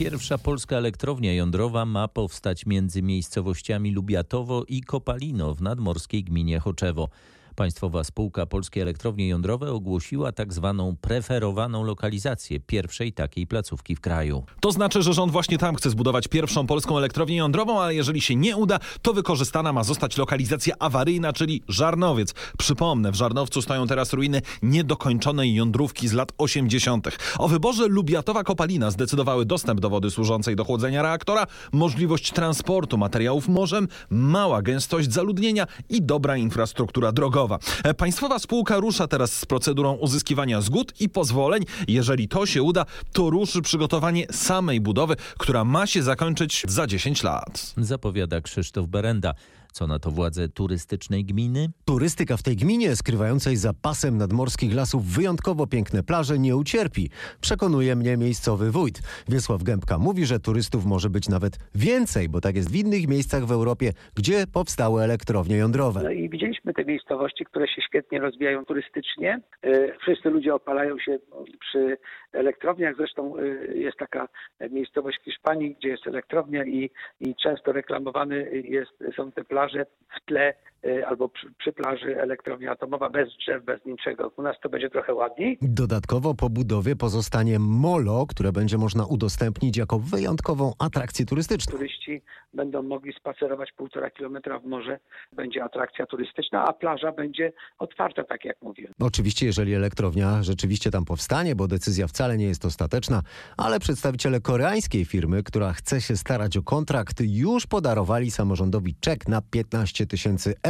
Pierwsza 0.00 0.38
polska 0.38 0.76
elektrownia 0.76 1.34
jądrowa 1.34 1.84
ma 1.84 2.08
powstać 2.08 2.66
między 2.66 3.02
miejscowościami 3.02 3.90
Lubiatowo 3.92 4.64
i 4.68 4.80
Kopalino 4.80 5.54
w 5.54 5.62
nadmorskiej 5.62 6.24
gminie 6.24 6.60
Choczewo. 6.60 7.08
Państwowa 7.56 8.04
spółka 8.04 8.46
Polskie 8.46 8.82
Elektrownie 8.82 9.28
Jądrowe 9.28 9.72
ogłosiła 9.72 10.32
tak 10.32 10.52
zwaną 10.52 10.96
preferowaną 11.00 11.84
lokalizację 11.84 12.60
pierwszej 12.60 13.12
takiej 13.12 13.46
placówki 13.46 13.96
w 13.96 14.00
kraju. 14.00 14.44
To 14.60 14.72
znaczy, 14.72 15.02
że 15.02 15.14
rząd 15.14 15.32
właśnie 15.32 15.58
tam 15.58 15.74
chce 15.74 15.90
zbudować 15.90 16.28
pierwszą 16.28 16.66
polską 16.66 16.98
elektrownię 16.98 17.36
jądrową, 17.36 17.80
ale 17.80 17.94
jeżeli 17.94 18.20
się 18.20 18.36
nie 18.36 18.56
uda, 18.56 18.78
to 19.02 19.12
wykorzystana 19.12 19.72
ma 19.72 19.84
zostać 19.84 20.16
lokalizacja 20.16 20.74
awaryjna, 20.78 21.32
czyli 21.32 21.62
Żarnowiec. 21.68 22.34
Przypomnę, 22.58 23.12
w 23.12 23.14
Żarnowcu 23.14 23.62
stoją 23.62 23.86
teraz 23.86 24.12
ruiny 24.12 24.42
niedokończonej 24.62 25.54
jądrówki 25.54 26.08
z 26.08 26.12
lat 26.12 26.32
80. 26.38 27.08
O 27.38 27.48
wyborze 27.48 27.88
Lubiatowa 27.88 28.44
Kopalina 28.44 28.90
zdecydowały 28.90 29.46
dostęp 29.46 29.80
do 29.80 29.90
wody 29.90 30.10
służącej 30.10 30.56
do 30.56 30.64
chłodzenia 30.64 31.02
reaktora, 31.02 31.46
możliwość 31.72 32.32
transportu 32.32 32.98
materiałów 32.98 33.48
morzem, 33.48 33.88
mała 34.10 34.62
gęstość 34.62 35.12
zaludnienia 35.12 35.66
i 35.88 36.02
dobra 36.02 36.36
infrastruktura 36.36 37.12
drogowa. 37.12 37.39
E, 37.84 37.94
państwowa 37.94 38.38
spółka 38.38 38.76
rusza 38.76 39.08
teraz 39.08 39.32
z 39.32 39.46
procedurą 39.46 39.92
uzyskiwania 39.92 40.60
zgód 40.60 41.00
i 41.00 41.08
pozwoleń. 41.08 41.64
Jeżeli 41.88 42.28
to 42.28 42.46
się 42.46 42.62
uda, 42.62 42.86
to 43.12 43.30
ruszy 43.30 43.62
przygotowanie 43.62 44.26
samej 44.30 44.80
budowy, 44.80 45.16
która 45.38 45.64
ma 45.64 45.86
się 45.86 46.02
zakończyć 46.02 46.64
za 46.68 46.86
10 46.86 47.22
lat. 47.22 47.74
Zapowiada 47.76 48.40
Krzysztof 48.40 48.86
Berenda. 48.86 49.34
Co 49.72 49.86
na 49.86 49.98
to 49.98 50.10
władze 50.10 50.48
turystycznej 50.48 51.24
gminy? 51.24 51.66
Turystyka 51.84 52.36
w 52.36 52.42
tej 52.42 52.56
gminie, 52.56 52.96
skrywającej 52.96 53.56
za 53.56 53.72
pasem 53.82 54.16
nadmorskich 54.18 54.74
lasów 54.74 55.04
wyjątkowo 55.04 55.66
piękne 55.66 56.02
plaże, 56.02 56.38
nie 56.38 56.56
ucierpi. 56.56 57.10
Przekonuje 57.40 57.96
mnie 57.96 58.16
miejscowy 58.16 58.70
wójt. 58.70 58.98
Wiesław 59.28 59.62
Gębka 59.62 59.98
mówi, 59.98 60.26
że 60.26 60.40
turystów 60.40 60.84
może 60.86 61.10
być 61.10 61.28
nawet 61.28 61.58
więcej, 61.74 62.28
bo 62.28 62.40
tak 62.40 62.56
jest 62.56 62.72
w 62.72 62.76
innych 62.76 63.08
miejscach 63.08 63.44
w 63.46 63.52
Europie, 63.52 63.92
gdzie 64.16 64.46
powstały 64.46 65.02
elektrownie 65.02 65.56
jądrowe. 65.56 66.00
No 66.02 66.10
i 66.10 66.28
widzieliśmy 66.28 66.74
te 66.74 66.84
miejscowości, 66.84 67.44
które 67.44 67.68
się 67.68 67.82
świetnie 67.82 68.20
rozwijają 68.20 68.64
turystycznie. 68.64 69.40
E, 69.62 69.98
wszyscy 69.98 70.30
ludzie 70.30 70.54
opalają 70.54 70.98
się 70.98 71.18
przy 71.60 71.96
elektrowniach. 72.32 72.96
Zresztą 72.96 73.36
e, 73.36 73.42
jest 73.74 73.98
taka 73.98 74.28
miejscowość 74.70 75.18
w 75.20 75.24
Hiszpanii, 75.24 75.74
gdzie 75.74 75.88
jest 75.88 76.06
elektrownia 76.06 76.64
i, 76.64 76.90
i 77.20 77.34
często 77.34 77.72
reklamowany 77.72 78.62
jest, 78.64 79.14
są 79.16 79.32
te 79.32 79.44
plaże 79.44 79.59
plaże 79.60 79.86
w 80.16 80.24
tle 80.26 80.54
y, 80.79 80.79
albo 81.06 81.28
przy, 81.28 81.52
przy, 81.58 81.72
plaży 81.72 82.20
elektrownia 82.20 82.72
atomowa 82.72 83.10
bez 83.10 83.28
drzew, 83.36 83.64
bez 83.64 83.84
niczego. 83.84 84.32
U 84.36 84.42
nas 84.42 84.56
to 84.62 84.68
będzie 84.68 84.90
trochę 84.90 85.14
ładniej. 85.14 85.58
Dodatkowo 85.62 86.34
po 86.34 86.50
budowie 86.50 86.96
pozostanie 86.96 87.58
molo, 87.58 88.26
które 88.26 88.52
będzie 88.52 88.78
można 88.78 89.06
udostępnić 89.06 89.76
jako 89.76 89.98
wyjątkową 89.98 90.72
atrakcję 90.78 91.26
turystyczną. 91.26 91.72
Turyści 91.72 92.22
będą 92.54 92.82
mogli 92.82 93.12
spacerować 93.12 93.72
półtora 93.72 94.10
kilometra 94.10 94.58
w 94.58 94.64
morze. 94.64 94.98
Będzie 95.32 95.64
atrakcja 95.64 96.06
turystyczna, 96.06 96.64
a 96.64 96.72
plaża 96.72 97.12
będzie 97.12 97.52
otwarta, 97.78 98.24
tak 98.24 98.44
jak 98.44 98.62
mówiłem. 98.62 98.92
Oczywiście, 99.00 99.46
jeżeli 99.46 99.74
elektrownia 99.74 100.42
rzeczywiście 100.42 100.90
tam 100.90 101.04
powstanie, 101.04 101.54
bo 101.56 101.68
decyzja 101.68 102.06
wcale 102.06 102.36
nie 102.36 102.46
jest 102.46 102.64
ostateczna, 102.64 103.22
ale 103.56 103.80
przedstawiciele 103.80 104.40
koreańskiej 104.40 105.04
firmy, 105.04 105.42
która 105.42 105.72
chce 105.72 106.00
się 106.00 106.16
starać 106.16 106.56
o 106.56 106.62
kontrakt, 106.62 107.20
już 107.20 107.66
podarowali 107.66 108.30
samorządowi 108.30 108.94
czek 109.00 109.28
na 109.28 109.42
15 109.50 110.06
tysięcy 110.06 110.54
euro. 110.62 110.69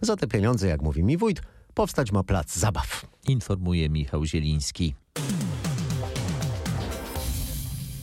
Za 0.00 0.16
te 0.16 0.26
pieniądze, 0.26 0.68
jak 0.68 0.82
mówi 0.82 1.02
mi 1.02 1.16
wójt, 1.16 1.42
powstać 1.74 2.12
ma 2.12 2.22
plac 2.22 2.56
zabaw. 2.56 3.06
Informuje 3.28 3.90
Michał 3.90 4.24
Zieliński. 4.24 4.94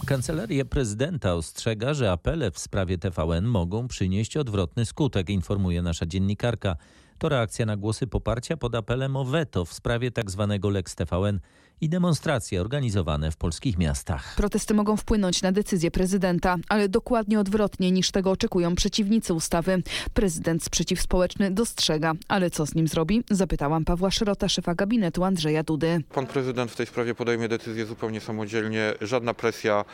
Kancelaria 0.08 0.66
prezydenta 0.66 1.34
ostrzega, 1.34 1.94
że 1.94 2.12
apele 2.12 2.52
w 2.52 2.60
sprawie 2.60 2.98
TVN 2.98 3.46
mogą 3.46 3.88
przynieść 3.88 4.38
odwrotny 4.38 4.86
skutek, 4.86 5.30
informuje 5.30 5.82
nasza 5.82 6.06
dziennikarka. 6.06 6.76
To 7.18 7.30
reakcja 7.30 7.66
na 7.66 7.78
głosy 7.78 8.08
poparcia 8.08 8.58
pod 8.58 8.76
apelem 8.76 9.16
o 9.16 9.26
weto 9.26 9.66
w 9.66 9.74
sprawie 9.74 10.12
tzw. 10.12 10.48
Tak 10.62 10.72
Lex 10.72 10.96
TVN. 10.96 11.40
I 11.82 11.90
demonstracje 11.90 12.62
organizowane 12.62 13.32
w 13.32 13.38
polskich 13.38 13.78
miastach. 13.78 14.36
Protesty 14.36 14.74
mogą 14.74 14.98
wpłynąć 14.98 15.42
na 15.42 15.52
decyzję 15.52 15.92
prezydenta, 15.92 16.56
ale 16.70 16.90
dokładnie 16.90 17.40
odwrotnie 17.40 17.92
niż 17.92 18.12
tego 18.12 18.32
oczekują 18.32 18.76
przeciwnicy 18.76 19.34
ustawy. 19.34 19.84
Prezydent 20.14 20.64
sprzeciw 20.64 21.02
społeczny 21.02 21.52
dostrzega, 21.52 22.14
ale 22.28 22.50
co 22.50 22.66
z 22.66 22.76
nim 22.76 22.88
zrobi? 22.88 23.24
Zapytałam 23.30 23.86
Pawła 23.86 24.12
Szrota, 24.12 24.50
szefa 24.50 24.76
gabinetu 24.76 25.24
Andrzeja 25.24 25.64
Dudy. 25.64 26.04
Pan 26.14 26.28
prezydent 26.28 26.72
w 26.72 26.76
tej 26.76 26.86
sprawie 26.86 27.16
podejmie 27.16 27.48
decyzję 27.48 27.86
zupełnie 27.86 28.22
samodzielnie. 28.22 28.94
Żadna 29.02 29.34
presja 29.34 29.86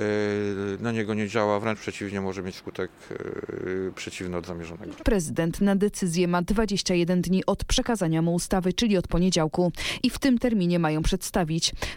y, 0.00 0.78
na 0.80 0.92
niego 0.92 1.14
nie 1.14 1.28
działa, 1.28 1.60
wręcz 1.60 1.78
przeciwnie, 1.78 2.20
może 2.20 2.42
mieć 2.42 2.56
skutek 2.56 2.90
y, 3.10 3.92
przeciwny 3.94 4.36
od 4.36 4.46
zamierzonego. 4.46 4.92
Prezydent 5.04 5.60
na 5.60 5.76
decyzję 5.76 6.28
ma 6.28 6.42
21 6.42 7.20
dni 7.22 7.46
od 7.46 7.64
przekazania 7.64 8.22
mu 8.22 8.34
ustawy, 8.34 8.72
czyli 8.72 8.96
od 8.96 9.08
poniedziałku. 9.08 9.72
I 10.02 10.10
w 10.10 10.18
tym 10.18 10.38
terminie 10.38 10.78
mają 10.78 11.02
przedstawić. 11.02 11.27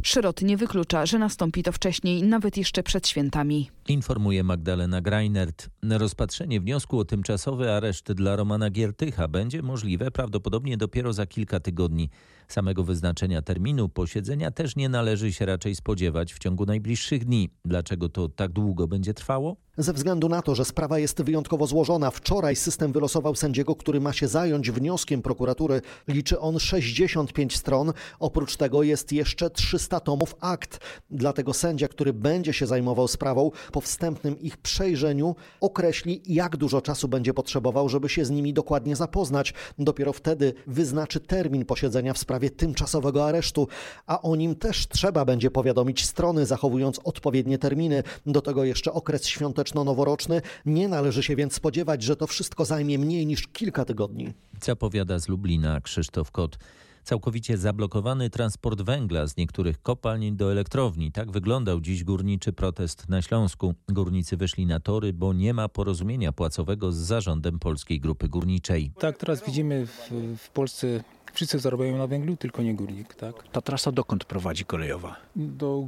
Szrot 0.03 0.41
nie 0.41 0.57
wyklucza, 0.57 1.05
że 1.05 1.19
nastąpi 1.19 1.63
to 1.63 1.71
wcześniej, 1.71 2.23
nawet 2.23 2.57
jeszcze 2.57 2.83
przed 2.83 3.07
świętami. 3.07 3.69
Informuje 3.87 4.43
Magdalena 4.43 5.01
Greinert. 5.01 5.69
Rozpatrzenie 5.89 6.61
wniosku 6.61 6.99
o 6.99 7.05
tymczasowy 7.05 7.71
areszt 7.71 8.11
dla 8.11 8.35
Romana 8.35 8.69
Giertycha 8.69 9.27
będzie 9.27 9.61
możliwe 9.61 10.11
prawdopodobnie 10.11 10.77
dopiero 10.77 11.13
za 11.13 11.25
kilka 11.25 11.59
tygodni. 11.59 12.09
Samego 12.51 12.83
wyznaczenia 12.83 13.41
terminu 13.41 13.89
posiedzenia 13.89 14.51
też 14.51 14.75
nie 14.75 14.89
należy 14.89 15.33
się 15.33 15.45
raczej 15.45 15.75
spodziewać 15.75 16.33
w 16.33 16.39
ciągu 16.39 16.65
najbliższych 16.65 17.25
dni. 17.25 17.49
Dlaczego 17.65 18.09
to 18.09 18.29
tak 18.29 18.51
długo 18.51 18.87
będzie 18.87 19.13
trwało? 19.13 19.57
Ze 19.77 19.93
względu 19.93 20.29
na 20.29 20.41
to, 20.41 20.55
że 20.55 20.65
sprawa 20.65 20.99
jest 20.99 21.21
wyjątkowo 21.21 21.67
złożona, 21.67 22.11
wczoraj 22.11 22.55
system 22.55 22.91
wylosował 22.91 23.35
sędziego, 23.35 23.75
który 23.75 24.01
ma 24.01 24.13
się 24.13 24.27
zająć 24.27 24.71
wnioskiem 24.71 25.21
prokuratury. 25.21 25.81
Liczy 26.07 26.39
on 26.39 26.59
65 26.59 27.57
stron. 27.57 27.93
Oprócz 28.19 28.57
tego 28.57 28.83
jest 28.83 29.11
jeszcze 29.11 29.49
300 29.49 29.99
tomów 29.99 30.35
akt. 30.39 30.79
Dlatego 31.09 31.53
sędzia, 31.53 31.87
który 31.87 32.13
będzie 32.13 32.53
się 32.53 32.67
zajmował 32.67 33.07
sprawą, 33.07 33.51
po 33.71 33.81
wstępnym 33.81 34.39
ich 34.39 34.57
przejrzeniu 34.57 35.35
określi, 35.61 36.21
jak 36.25 36.57
dużo 36.57 36.81
czasu 36.81 37.07
będzie 37.07 37.33
potrzebował, 37.33 37.89
żeby 37.89 38.09
się 38.09 38.25
z 38.25 38.29
nimi 38.29 38.53
dokładnie 38.53 38.95
zapoznać. 38.95 39.53
Dopiero 39.79 40.13
wtedy 40.13 40.53
wyznaczy 40.67 41.19
termin 41.19 41.65
posiedzenia 41.65 42.13
w 42.13 42.17
sprawie 42.17 42.40
tymczasowego 42.49 43.25
aresztu, 43.25 43.67
a 44.07 44.21
o 44.21 44.35
nim 44.35 44.55
też 44.55 44.87
trzeba 44.87 45.25
będzie 45.25 45.51
powiadomić 45.51 46.05
strony, 46.05 46.45
zachowując 46.45 46.99
odpowiednie 47.03 47.57
terminy. 47.57 48.03
Do 48.25 48.41
tego 48.41 48.63
jeszcze 48.63 48.93
okres 48.93 49.25
świąteczno-noworoczny. 49.27 50.41
Nie 50.65 50.87
należy 50.87 51.23
się 51.23 51.35
więc 51.35 51.53
spodziewać, 51.53 52.03
że 52.03 52.15
to 52.15 52.27
wszystko 52.27 52.65
zajmie 52.65 52.99
mniej 52.99 53.25
niż 53.25 53.47
kilka 53.47 53.85
tygodni. 53.85 54.33
Zapowiada 54.61 55.19
z 55.19 55.27
Lublina 55.27 55.81
Krzysztof 55.81 56.31
Kot. 56.31 56.57
Całkowicie 57.03 57.57
zablokowany 57.57 58.29
transport 58.29 58.81
węgla 58.81 59.27
z 59.27 59.37
niektórych 59.37 59.81
kopalń 59.81 60.31
do 60.31 60.51
elektrowni. 60.51 61.11
Tak 61.11 61.31
wyglądał 61.31 61.81
dziś 61.81 62.03
górniczy 62.03 62.53
protest 62.53 63.09
na 63.09 63.21
Śląsku. 63.21 63.73
Górnicy 63.89 64.37
wyszli 64.37 64.65
na 64.65 64.79
tory, 64.79 65.13
bo 65.13 65.33
nie 65.33 65.53
ma 65.53 65.69
porozumienia 65.69 66.31
płacowego 66.31 66.91
z 66.91 66.95
zarządem 66.95 67.59
Polskiej 67.59 67.99
Grupy 67.99 68.29
Górniczej. 68.29 68.91
Tak, 68.99 69.17
teraz 69.17 69.45
widzimy 69.45 69.85
w, 69.85 70.11
w 70.37 70.49
Polsce 70.49 71.03
Wszyscy 71.33 71.59
zarabiają 71.59 71.97
na 71.97 72.07
węglu, 72.07 72.37
tylko 72.37 72.61
nie 72.61 72.75
górnik, 72.75 73.15
tak? 73.15 73.35
Ta 73.51 73.61
trasa 73.61 73.91
dokąd 73.91 74.25
prowadzi 74.25 74.65
kolejowa? 74.65 75.15
Do 75.35 75.85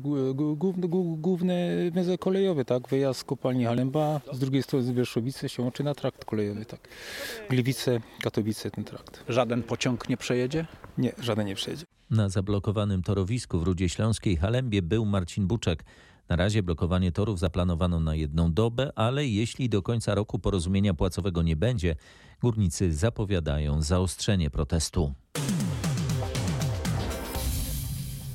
główne, 0.56 0.88
główne 1.18 1.68
węzeł 1.92 2.18
kolejowy, 2.18 2.66
tak? 2.66 2.88
Wyjazd 2.88 3.20
z 3.20 3.24
kopalni 3.24 3.66
Halemba, 3.66 4.22
z 4.34 4.40
drugiej 4.40 4.64
strony 4.64 4.86
z 4.86 4.92
Wierszowice 4.92 5.50
się 5.50 5.64
łączy 5.64 5.84
na 5.84 5.96
trakt 5.96 6.26
kolejowy, 6.26 6.66
tak? 6.66 6.80
Gliwice, 7.50 8.00
Katowice, 8.22 8.72
ten 8.72 8.84
trakt. 8.84 9.24
Żaden 9.30 9.64
pociąg 9.64 10.10
nie 10.10 10.18
przejedzie? 10.18 10.66
Nie, 10.98 11.12
żaden 11.20 11.48
nie 11.48 11.56
przejedzie. 11.56 11.86
Na 12.10 12.30
zablokowanym 12.30 13.04
torowisku 13.04 13.60
w 13.60 13.64
Rudzie 13.64 13.90
Śląskiej 13.90 14.38
Halembie 14.38 14.82
był 14.82 15.06
Marcin 15.06 15.48
Buczek. 15.48 15.84
Na 16.30 16.36
razie 16.36 16.64
blokowanie 16.64 17.12
torów 17.12 17.40
zaplanowano 17.40 18.00
na 18.00 18.16
jedną 18.16 18.54
dobę, 18.54 18.92
ale 18.96 19.28
jeśli 19.28 19.70
do 19.70 19.82
końca 19.82 20.16
roku 20.16 20.40
porozumienia 20.40 20.94
płacowego 20.94 21.42
nie 21.42 21.56
będzie, 21.56 21.96
górnicy 22.42 22.94
zapowiadają 22.94 23.82
zaostrzenie 23.82 24.50
protestu. 24.50 25.14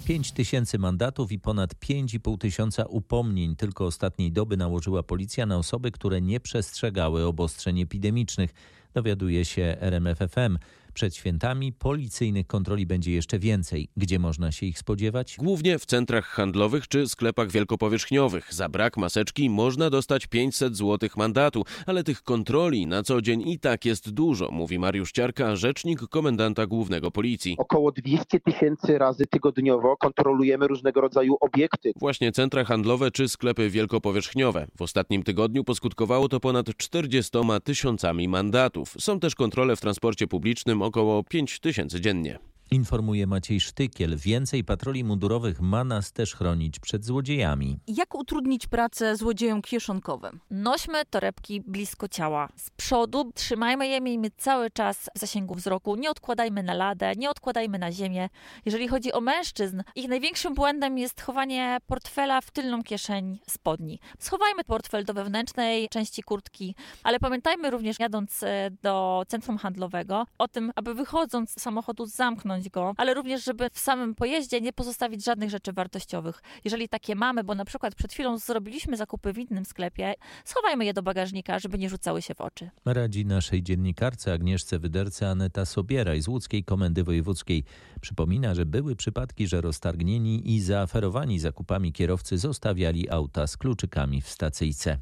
5 0.04 0.33
tysięcy 0.33 0.78
mandatów 0.78 1.33
i 1.33 1.38
ponad 1.38 1.75
5,5 1.75 2.38
tysiąca 2.38 2.85
upomnień 2.85 3.57
tylko 3.57 3.87
ostatniej 3.87 4.33
doby 4.33 4.57
nałożyła 4.57 5.02
policja 5.02 5.47
na 5.47 5.57
osoby, 5.57 5.90
które 5.90 6.21
nie 6.21 6.40
przestrzegały 6.40 7.25
obostrzeń 7.25 7.80
epidemicznych, 7.80 8.54
dowiaduje 8.95 9.45
się 9.45 9.76
RMFFM. 9.80 10.59
Przed 10.99 11.17
świętami 11.17 11.73
policyjnych 11.73 12.47
kontroli 12.47 12.87
będzie 12.87 13.12
jeszcze 13.12 13.38
więcej. 13.38 13.88
Gdzie 13.97 14.19
można 14.19 14.52
się 14.52 14.67
ich 14.67 14.78
spodziewać? 14.78 15.37
Głównie 15.38 15.78
w 15.78 15.87
centrach 15.87 16.25
handlowych 16.25 16.88
czy 16.88 17.09
sklepach 17.09 17.50
wielkopowierzchniowych. 17.50 18.55
Za 18.55 18.69
brak 18.69 18.97
maseczki 18.97 19.50
można 19.50 19.90
dostać 19.90 20.26
500 20.26 20.76
zł 20.76 21.09
mandatu, 21.17 21.64
ale 21.87 22.05
tych 22.05 22.23
kontroli 22.23 22.87
na 22.87 23.02
co 23.02 23.23
dzień 23.23 23.49
i 23.49 23.59
tak 23.59 23.85
jest 23.85 24.11
dużo, 24.11 24.50
mówi 24.50 24.78
Mariusz 24.78 25.12
Ciarka, 25.12 25.57
rzecznik 25.57 26.00
komendanta 26.00 26.67
głównego 26.67 27.11
policji. 27.11 27.55
Około 27.59 27.93
200 27.93 28.40
tysięcy 28.40 28.99
razy 28.99 29.26
tygodniowo 29.26 29.97
kontrolujemy 29.97 30.69
różnego 30.69 31.00
rodzaju 31.00 31.37
obiekty. 31.40 31.93
Właśnie 31.97 32.33
centra 32.33 32.64
handlowe 32.64 33.11
czy 33.11 33.28
sklepy 33.28 33.71
wielkopowierzchniowe. 33.71 34.67
W 34.76 34.83
ostatnim 34.83 35.23
tygodniu 35.23 35.64
poskutkowało 35.64 36.28
to 36.28 36.40
ponad 36.40 36.67
40 36.76 37.38
tysiącami 37.64 38.28
mandatów. 38.28 38.95
Są 38.99 39.21
też 39.21 39.35
kontrole 39.35 39.76
w 39.76 39.81
transporcie 39.81 40.26
publicznym 40.26 40.88
około 40.88 41.25
5 41.25 41.61
tysięcy 41.61 42.00
dziennie. 42.00 42.38
Informuje 42.70 43.26
Maciej 43.26 43.60
Sztykiel. 43.60 44.16
Więcej 44.16 44.64
patroli 44.64 45.04
mundurowych 45.04 45.60
ma 45.60 45.84
nas 45.84 46.12
też 46.12 46.34
chronić 46.34 46.80
przed 46.80 47.04
złodziejami. 47.04 47.78
Jak 47.87 48.14
utrudnić 48.14 48.66
pracę 48.66 49.16
złodziejom 49.16 49.62
kieszonkowym? 49.62 50.40
Nośmy 50.50 51.04
torebki 51.10 51.60
blisko 51.60 52.08
ciała. 52.08 52.48
Z 52.56 52.70
przodu 52.70 53.32
trzymajmy 53.34 53.88
je, 53.88 54.00
miejmy 54.00 54.30
cały 54.30 54.70
czas 54.70 55.10
w 55.14 55.18
zasięgu 55.18 55.54
wzroku. 55.54 55.96
Nie 55.96 56.10
odkładajmy 56.10 56.62
na 56.62 56.75
ladę, 56.75 57.12
nie 57.16 57.30
odkładajmy 57.30 57.78
na 57.78 57.92
ziemię. 57.92 58.28
Jeżeli 58.64 58.88
chodzi 58.88 59.12
o 59.12 59.20
mężczyzn, 59.20 59.82
ich 59.94 60.08
największym 60.08 60.54
błędem 60.54 60.98
jest 60.98 61.20
chowanie 61.20 61.78
portfela 61.87 62.40
w 62.40 62.50
tylną 62.50 62.82
kieszeń 62.82 63.38
spodni. 63.46 63.98
Schowajmy 64.18 64.64
portfel 64.64 65.04
do 65.04 65.14
wewnętrznej 65.14 65.88
części 65.88 66.23
kurtki, 66.23 66.75
ale 67.02 67.19
pamiętajmy 67.21 67.71
również 67.71 67.97
jadąc 67.99 68.43
e, 68.43 68.71
do 68.82 69.25
centrum 69.28 69.58
handlowego 69.58 70.26
o 70.38 70.49
tym, 70.49 70.73
aby 70.76 70.95
wychodząc 70.95 71.50
z 71.50 71.60
samochodu 71.60 72.06
zamknąć 72.06 72.57
go, 72.68 72.94
ale 72.97 73.14
również, 73.14 73.44
żeby 73.44 73.71
w 73.73 73.78
samym 73.78 74.14
pojeździe 74.14 74.60
nie 74.60 74.73
pozostawić 74.73 75.25
żadnych 75.25 75.50
rzeczy 75.50 75.73
wartościowych. 75.73 76.42
Jeżeli 76.64 76.88
takie 76.88 77.14
mamy, 77.14 77.44
bo 77.44 77.54
na 77.54 77.64
przykład 77.64 77.94
przed 77.94 78.12
chwilą 78.12 78.38
zrobiliśmy 78.38 78.97
zakupy 78.97 79.32
w 79.32 79.38
innym 79.38 79.64
sklepie, 79.64 80.14
schowajmy 80.44 80.84
je 80.84 80.94
do 80.94 81.02
bagażnika, 81.02 81.58
żeby 81.58 81.78
nie 81.78 81.88
rzucały 81.88 82.23
się 82.23 82.34
w 82.34 82.40
oczy. 82.40 82.71
Radzi 82.84 83.26
naszej 83.26 83.62
dziennikarce 83.62 84.32
Agnieszce 84.32 84.78
Wyderce 84.78 85.30
Aneta 85.30 85.64
Sobieraj 85.66 86.23
z 86.23 86.28
Łódzkiej 86.28 86.64
Komendy 86.64 87.04
Wojewódzkiej. 87.04 87.64
Przypomina, 88.00 88.54
że 88.54 88.66
były 88.66 88.97
przypadki, 88.97 89.47
że 89.47 89.60
roztargnieni 89.60 90.54
i 90.54 90.60
zaaferowani 90.60 91.38
zakupami 91.38 91.92
kierowcy 91.92 92.38
zostawiali 92.38 93.10
auta 93.10 93.47
z 93.47 93.56
kluczykami 93.56 94.23
w 94.23 94.28
stacyjce. 94.28 94.99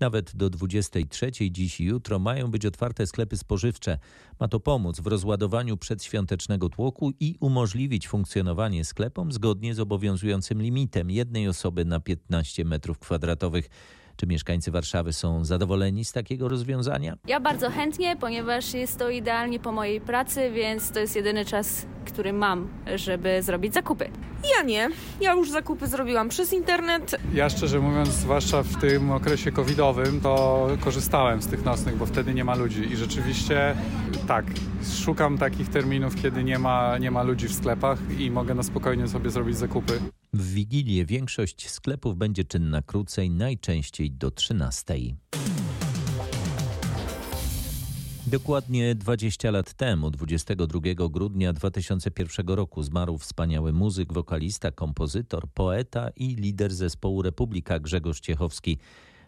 Nawet 0.00 0.36
do 0.36 0.50
23 0.50 1.32
dziś 1.50 1.80
i 1.80 1.84
jutro 1.84 2.18
mają 2.18 2.50
być 2.50 2.66
otwarte 2.66 3.06
sklepy 3.06 3.36
spożywcze. 3.36 3.98
Ma 4.40 4.48
to 4.48 4.60
pomóc 4.60 5.00
w 5.00 5.06
rozładowaniu 5.06 5.76
przedświątecznego 5.76 6.68
tłoku 6.68 7.12
i 7.20 7.36
umożliwić 7.40 8.08
funkcjonowanie 8.08 8.84
sklepom 8.84 9.32
zgodnie 9.32 9.74
z 9.74 9.80
obowiązującym 9.80 10.62
limitem 10.62 11.10
jednej 11.10 11.48
osoby 11.48 11.84
na 11.84 12.00
15 12.00 12.64
m2. 12.64 13.62
Czy 14.20 14.26
mieszkańcy 14.26 14.70
Warszawy 14.70 15.12
są 15.12 15.44
zadowoleni 15.44 16.04
z 16.04 16.12
takiego 16.12 16.48
rozwiązania? 16.48 17.16
Ja 17.26 17.40
bardzo 17.40 17.70
chętnie, 17.70 18.16
ponieważ 18.16 18.74
jest 18.74 18.98
to 18.98 19.10
idealnie 19.10 19.60
po 19.60 19.72
mojej 19.72 20.00
pracy, 20.00 20.50
więc 20.50 20.90
to 20.90 21.00
jest 21.00 21.16
jedyny 21.16 21.44
czas, 21.44 21.86
który 22.06 22.32
mam, 22.32 22.68
żeby 22.96 23.42
zrobić 23.42 23.74
zakupy. 23.74 24.10
Ja 24.56 24.62
nie. 24.62 24.88
Ja 25.20 25.32
już 25.32 25.50
zakupy 25.50 25.86
zrobiłam 25.86 26.28
przez 26.28 26.52
internet. 26.52 27.16
Ja 27.34 27.48
szczerze 27.48 27.80
mówiąc, 27.80 28.08
zwłaszcza 28.08 28.62
w 28.62 28.80
tym 28.80 29.10
okresie 29.10 29.52
covidowym, 29.52 30.20
to 30.20 30.66
korzystałem 30.80 31.42
z 31.42 31.46
tych 31.46 31.64
nocnych, 31.64 31.96
bo 31.96 32.06
wtedy 32.06 32.34
nie 32.34 32.44
ma 32.44 32.54
ludzi 32.54 32.92
i 32.92 32.96
rzeczywiście 32.96 33.76
tak, 34.26 34.44
szukam 35.04 35.38
takich 35.38 35.68
terminów, 35.68 36.14
kiedy 36.22 36.44
nie 36.44 36.58
ma, 36.58 36.98
nie 36.98 37.10
ma 37.10 37.22
ludzi 37.22 37.48
w 37.48 37.54
sklepach 37.54 37.98
i 38.18 38.30
mogę 38.30 38.54
na 38.54 38.62
spokojnie 38.62 39.08
sobie 39.08 39.30
zrobić 39.30 39.56
zakupy. 39.56 40.00
W 40.32 40.52
Wigilię 40.52 41.04
większość 41.04 41.70
sklepów 41.70 42.16
będzie 42.16 42.44
czynna 42.44 42.82
krócej, 42.82 43.30
najczęściej 43.30 44.10
do 44.10 44.30
13. 44.30 44.94
Dokładnie 48.26 48.94
20 48.94 49.50
lat 49.50 49.72
temu, 49.74 50.10
22 50.10 50.80
grudnia 51.10 51.52
2001 51.52 52.48
roku, 52.48 52.82
zmarł 52.82 53.18
wspaniały 53.18 53.72
muzyk, 53.72 54.12
wokalista, 54.12 54.70
kompozytor, 54.70 55.48
poeta 55.54 56.10
i 56.16 56.34
lider 56.34 56.74
zespołu 56.74 57.22
Republika 57.22 57.78
Grzegorz 57.78 58.20
Ciechowski. 58.20 58.78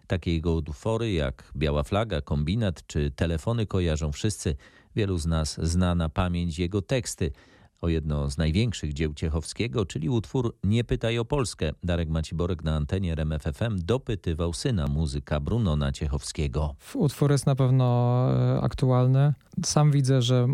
Takie 0.07 0.33
jego 0.33 0.55
utwory 0.55 1.13
jak 1.13 1.53
Biała 1.57 1.83
Flaga, 1.83 2.21
Kombinat 2.21 2.87
czy 2.87 3.11
Telefony 3.11 3.67
kojarzą 3.67 4.13
wszyscy. 4.13 4.57
Wielu 4.97 5.19
z 5.19 5.27
nas 5.27 5.59
zna 5.63 5.95
na 5.95 6.09
pamięć 6.09 6.59
jego 6.59 6.83
teksty 6.83 7.33
o 7.81 7.89
jedno 7.89 8.31
z 8.31 8.39
największych 8.39 8.93
dzieł 8.93 9.15
Ciechowskiego, 9.15 9.87
czyli 9.87 10.09
utwór 10.09 10.57
Nie 10.65 10.85
pytaj 10.85 11.19
o 11.19 11.25
Polskę. 11.25 11.73
Darek 11.83 12.09
Maciborek 12.09 12.65
na 12.65 12.77
antenie 12.77 13.13
RMFFM 13.13 13.79
dopytywał 13.79 14.53
syna 14.53 14.87
muzyka 14.87 15.41
Brunona 15.41 15.93
Ciechowskiego. 15.93 16.75
Utwór 16.95 17.31
jest 17.31 17.47
na 17.47 17.57
pewno 17.57 18.27
e, 18.33 18.61
aktualny. 18.61 19.35
Sam 19.65 19.91
widzę, 19.91 20.23
że 20.23 20.49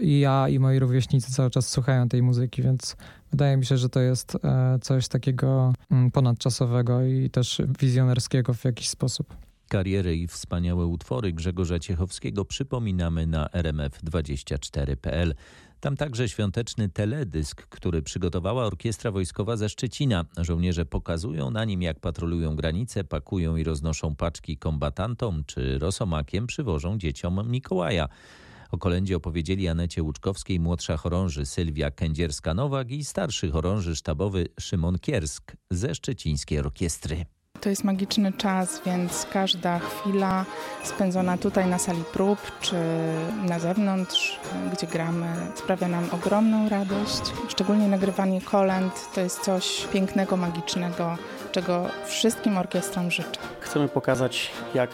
i 0.00 0.20
ja 0.20 0.48
i 0.48 0.58
moi 0.58 0.78
rówieśnicy 0.78 1.32
cały 1.32 1.50
czas 1.50 1.68
słuchają 1.68 2.08
tej 2.08 2.22
muzyki, 2.22 2.62
więc 2.62 2.96
wydaje 3.30 3.56
mi 3.56 3.66
się, 3.66 3.76
że 3.76 3.88
to 3.88 4.00
jest 4.00 4.36
e, 4.44 4.78
coś 4.82 5.08
takiego 5.08 5.72
mm, 5.90 6.10
ponadczasowego 6.10 7.04
i 7.04 7.30
też 7.30 7.62
wizjonerskiego 7.80 8.54
w 8.54 8.64
jakiś 8.64 8.88
sposób. 8.88 9.34
Kariery 9.70 10.16
i 10.16 10.26
wspaniałe 10.26 10.86
utwory 10.86 11.32
Grzegorza 11.32 11.78
Ciechowskiego 11.78 12.44
przypominamy 12.44 13.26
na 13.26 13.46
rmf24.pl. 13.46 15.34
Tam 15.80 15.96
także 15.96 16.28
świąteczny 16.28 16.88
teledysk, 16.88 17.66
który 17.66 18.02
przygotowała 18.02 18.64
Orkiestra 18.64 19.10
Wojskowa 19.10 19.56
ze 19.56 19.68
Szczecina. 19.68 20.24
Żołnierze 20.38 20.86
pokazują 20.86 21.50
na 21.50 21.64
nim, 21.64 21.82
jak 21.82 22.00
patrolują 22.00 22.56
granice, 22.56 23.04
pakują 23.04 23.56
i 23.56 23.64
roznoszą 23.64 24.16
paczki 24.16 24.58
kombatantom, 24.58 25.44
czy 25.46 25.78
rosomakiem 25.78 26.46
przywożą 26.46 26.98
dzieciom 26.98 27.50
Mikołaja. 27.50 28.08
O 28.70 28.78
kolędzie 28.78 29.16
opowiedzieli 29.16 29.68
Anecie 29.68 30.02
Łuczkowskiej, 30.02 30.60
młodsza 30.60 30.96
chorąży 30.96 31.46
Sylwia 31.46 31.90
Kędzierska-Nowak 31.90 32.90
i 32.90 33.04
starszy 33.04 33.50
chorąży 33.50 33.96
sztabowy 33.96 34.48
Szymon 34.60 34.98
Kiersk 34.98 35.52
ze 35.70 35.94
szczecińskiej 35.94 36.58
orkiestry. 36.58 37.24
To 37.60 37.68
jest 37.68 37.84
magiczny 37.84 38.32
czas, 38.32 38.82
więc 38.86 39.26
każda 39.32 39.78
chwila 39.78 40.44
spędzona 40.84 41.38
tutaj 41.38 41.66
na 41.66 41.78
sali 41.78 42.04
prób 42.12 42.38
czy 42.60 42.76
na 43.48 43.58
zewnątrz, 43.58 44.40
gdzie 44.72 44.86
gramy, 44.86 45.26
sprawia 45.54 45.88
nam 45.88 46.04
ogromną 46.12 46.68
radość. 46.68 47.22
Szczególnie 47.48 47.88
nagrywanie 47.88 48.40
kolęd 48.40 48.92
to 49.14 49.20
jest 49.20 49.40
coś 49.40 49.86
pięknego, 49.92 50.36
magicznego, 50.36 51.16
czego 51.52 51.86
wszystkim 52.06 52.58
orkiestrom 52.58 53.10
życzę. 53.10 53.40
Chcemy 53.60 53.88
pokazać, 53.88 54.50
jak 54.74 54.90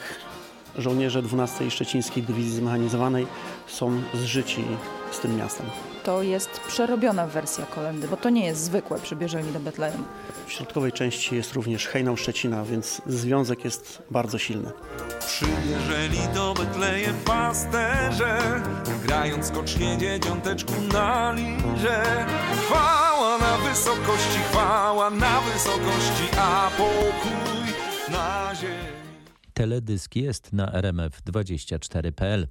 żołnierze 0.79 1.23
12 1.23 1.71
Szczecińskiej 1.71 2.23
Dywizji 2.23 2.53
Zmechanizowanej 2.53 3.27
są 3.67 4.01
zżyci 4.15 4.65
z 5.13 5.21
tym 5.21 5.37
miastem. 5.37 5.67
To 6.07 6.23
jest 6.23 6.61
przerobiona 6.61 7.27
wersja 7.27 7.67
kolendy, 7.67 8.09
bo 8.09 8.17
to 8.17 8.31
nie 8.31 8.45
jest 8.45 8.61
zwykłe 8.61 9.01
przybierzenie 9.01 9.53
do 9.53 9.61
Betlejem. 9.61 10.05
W 10.47 10.53
środkowej 10.53 10.93
części 10.93 11.35
jest 11.37 11.53
również 11.53 11.87
hejnał 11.87 12.17
Szczecina, 12.17 12.65
więc 12.65 13.03
związek 13.07 13.65
jest 13.65 14.03
bardzo 14.11 14.39
silny. 14.39 14.71
Przybierzeli 15.27 16.19
do 16.35 16.55
Betlejem 16.55 17.15
pasterze, 17.25 18.63
grając 19.07 19.47
skocznie 19.47 19.99
dzieciąteczku 19.99 20.73
na 20.93 21.33
lirze. 21.33 22.27
Chwała 22.53 23.39
na 23.39 23.59
wysokości, 23.59 24.39
chwała 24.51 25.11
na 25.11 25.41
wysokości, 25.41 26.37
a 26.39 26.71
pokój 26.77 27.73
na 28.13 28.55
ziemi. 28.55 28.97
Teledysk 29.55 30.17
jest 30.17 30.53
na 30.53 30.67
rmf24.pl. 30.67 32.49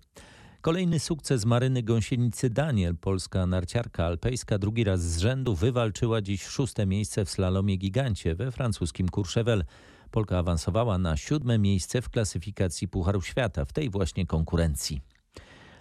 Kolejny 0.65 0.99
sukces 0.99 1.45
Maryny 1.45 1.84
Gąsienicy 1.84 2.49
Daniel. 2.49 2.95
Polska 2.95 3.45
narciarka 3.45 4.06
alpejska 4.06 4.58
drugi 4.58 4.84
raz 4.84 5.01
z 5.01 5.19
rzędu 5.19 5.56
wywalczyła 5.56 6.21
dziś 6.21 6.43
szóste 6.43 6.86
miejsce 6.86 7.25
w 7.25 7.30
slalomie 7.30 7.78
gigancie 7.78 8.36
we 8.36 8.51
francuskim 8.51 9.10
Courchevel. 9.10 9.63
Polka 10.12 10.38
awansowała 10.38 10.97
na 10.97 11.17
siódme 11.17 11.60
miejsce 11.60 12.01
w 12.01 12.10
klasyfikacji 12.10 12.88
Pucharu 12.88 13.21
Świata 13.21 13.65
w 13.65 13.73
tej 13.73 13.89
właśnie 13.89 14.25
konkurencji. 14.25 15.01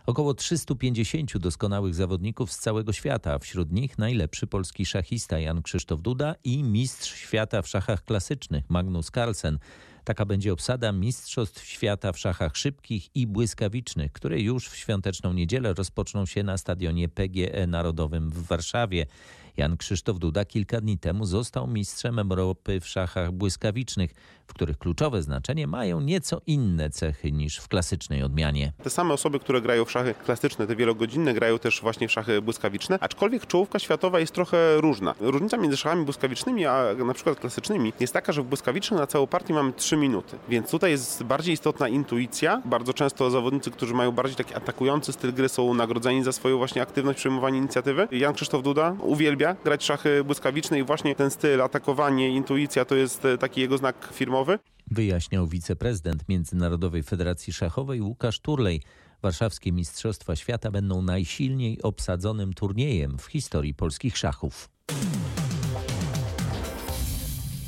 Około 0.07 0.35
350 0.35 1.39
doskonałych 1.39 1.95
zawodników 1.95 2.53
z 2.53 2.59
całego 2.59 2.93
świata, 2.93 3.39
wśród 3.39 3.73
nich 3.73 3.99
najlepszy 3.99 4.47
polski 4.47 4.87
szachista 4.87 5.39
Jan 5.39 5.63
Krzysztof 5.63 6.03
Duda 6.03 6.35
i 6.45 6.63
mistrz 6.63 7.15
świata 7.15 7.63
w 7.63 7.69
szachach 7.69 8.05
klasycznych 8.05 8.71
Magnus 8.71 9.11
Carlsen. 9.11 9.59
Taka 10.05 10.25
będzie 10.27 10.53
obsada 10.53 10.93
Mistrzostw 10.93 11.65
Świata 11.65 12.13
w 12.13 12.19
szachach 12.19 12.57
szybkich 12.57 13.17
i 13.17 13.27
błyskawicznych, 13.27 14.13
które 14.13 14.41
już 14.41 14.69
w 14.69 14.77
świąteczną 14.77 15.33
niedzielę 15.33 15.75
rozpoczną 15.75 16.27
się 16.27 16.43
na 16.43 16.59
stadionie 16.59 17.09
PGE 17.09 17.67
Narodowym 17.67 18.31
w 18.31 18.47
Warszawie. 18.47 19.07
Jan 19.57 19.77
Krzysztof 19.77 20.19
Duda 20.19 20.45
kilka 20.45 20.81
dni 20.81 20.99
temu 20.99 21.27
został 21.27 21.67
mistrzem 21.67 22.19
Europy 22.19 22.81
w 22.81 22.89
szachach 22.89 23.33
błyskawicznych, 23.33 24.15
w 24.47 24.55
których 24.55 24.79
kluczowe 24.79 25.23
znaczenie 25.23 25.67
mają 25.67 26.01
nieco 26.01 26.41
inne 26.47 26.91
cechy 26.91 27.33
niż 27.33 27.59
w 27.59 27.69
klasycznej 27.69 28.23
odmianie. 28.23 28.73
Te 28.83 28.91
same 28.91 29.15
osoby, 29.15 29.41
które 29.41 29.61
grają 29.61 29.85
w 29.85 29.91
szachy 29.91 30.15
klasyczne, 30.25 30.67
te 30.67 30.77
wielogodzinne, 30.77 31.35
grają 31.35 31.59
też 31.59 31.81
właśnie 31.81 32.09
w 32.09 32.13
szachy 32.13 32.43
błyskawiczne, 32.43 32.99
aczkolwiek 33.01 33.47
czołówka 33.47 33.79
światowa 33.79 34.21
jest 34.21 34.33
trochę 34.35 34.81
różna. 34.81 35.15
Różnica 35.21 35.57
między 35.57 35.77
szachami 35.77 36.05
błyskawicznymi 36.05 36.67
a 36.67 36.85
na 37.07 37.15
przykład 37.15 37.41
klasycznymi 37.41 37.93
jest 38.01 38.13
taka, 38.13 38.33
że 38.33 38.43
w 38.43 38.45
błyskawicznych 38.45 39.01
na 39.01 39.07
całą 39.07 39.27
partię 39.27 39.55
mamy 39.55 39.73
3 39.73 39.97
minuty, 39.97 40.37
więc 40.49 40.71
tutaj 40.71 40.91
jest 40.91 41.23
bardziej 41.23 41.55
istotna 41.55 41.89
intuicja. 41.89 42.63
Bardzo 42.65 42.95
często 42.95 43.31
zawodnicy, 43.31 43.71
którzy 43.71 43.95
mają 43.95 44.13
bardziej 44.13 44.37
taki 44.37 44.55
atakujący 44.55 45.13
styl 45.13 45.33
gry 45.33 45.49
są 45.49 45.75
nagrodzeni 45.75 46.25
za 46.25 46.33
swoją 46.33 46.59
właśnie 46.59 46.83
aktywność, 46.83 47.19
przejmowanie 47.19 47.59
inicjatywy. 47.59 48.09
Jan 48.11 48.35
Krzysztof 48.35 48.63
Duda 48.63 48.97
uwielbia 49.01 49.57
grać 49.65 49.85
szachy 49.85 50.25
błyskawiczne 50.25 50.79
i 50.79 50.83
właśnie 50.83 51.15
ten 51.15 51.31
styl, 51.31 51.63
atakowanie, 51.63 52.29
intuicja 52.29 52.85
to 52.85 52.95
jest 52.95 53.23
taki 53.41 53.61
jego 53.61 53.79
znak 53.79 54.09
Wyjaśniał 54.91 55.47
wiceprezydent 55.47 56.29
Międzynarodowej 56.29 57.03
Federacji 57.03 57.53
Szachowej 57.53 58.01
Łukasz 58.01 58.41
Turlej. 58.41 58.83
Warszawskie 59.23 59.73
Mistrzostwa 59.73 60.37
Świata 60.37 60.71
będą 60.71 61.03
najsilniej 61.03 61.83
obsadzonym 61.83 62.55
turniejem 62.55 63.19
w 63.19 63.27
historii 63.27 63.75
polskich 63.75 64.19
szachów. 64.19 64.69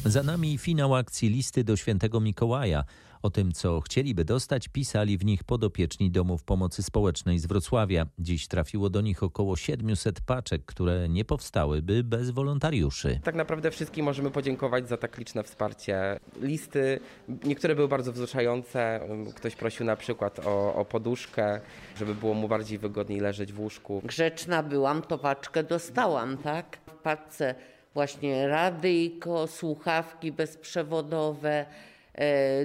Za 0.04 0.22
nami 0.22 0.58
finał 0.58 0.94
akcji 0.94 1.28
listy 1.28 1.64
do 1.64 1.76
świętego 1.76 2.20
Mikołaja. 2.20 2.84
O 3.22 3.30
tym, 3.30 3.52
co 3.52 3.80
chcieliby 3.80 4.24
dostać, 4.24 4.68
pisali 4.68 5.18
w 5.18 5.24
nich 5.24 5.44
podopieczni 5.44 6.10
domów 6.10 6.42
pomocy 6.42 6.82
społecznej 6.82 7.38
z 7.38 7.46
Wrocławia. 7.46 8.06
Dziś 8.18 8.48
trafiło 8.48 8.90
do 8.90 9.00
nich 9.00 9.22
około 9.22 9.56
700 9.56 10.20
paczek, 10.20 10.64
które 10.64 11.08
nie 11.08 11.24
powstałyby 11.24 12.04
bez 12.04 12.30
wolontariuszy. 12.30 13.20
Tak 13.24 13.34
naprawdę 13.34 13.70
wszystkim 13.70 14.04
możemy 14.04 14.30
podziękować 14.30 14.88
za 14.88 14.96
tak 14.96 15.18
liczne 15.18 15.42
wsparcie. 15.42 16.20
Listy, 16.40 17.00
niektóre 17.44 17.74
były 17.74 17.88
bardzo 17.88 18.12
wzruszające. 18.12 19.00
Ktoś 19.34 19.56
prosił 19.56 19.86
na 19.86 19.96
przykład 19.96 20.46
o, 20.46 20.74
o 20.74 20.84
poduszkę, 20.84 21.60
żeby 21.98 22.14
było 22.14 22.34
mu 22.34 22.48
bardziej 22.48 22.78
wygodniej 22.78 23.20
leżeć 23.20 23.52
w 23.52 23.60
łóżku. 23.60 24.02
Grzeczna 24.04 24.62
byłam, 24.62 25.02
to 25.02 25.18
paczkę 25.18 25.64
dostałam, 25.64 26.38
tak? 26.38 26.78
W 26.86 27.02
paczce 27.02 27.54
właśnie 27.94 28.48
radyjko, 28.48 29.46
słuchawki 29.46 30.32
bezprzewodowe, 30.32 31.66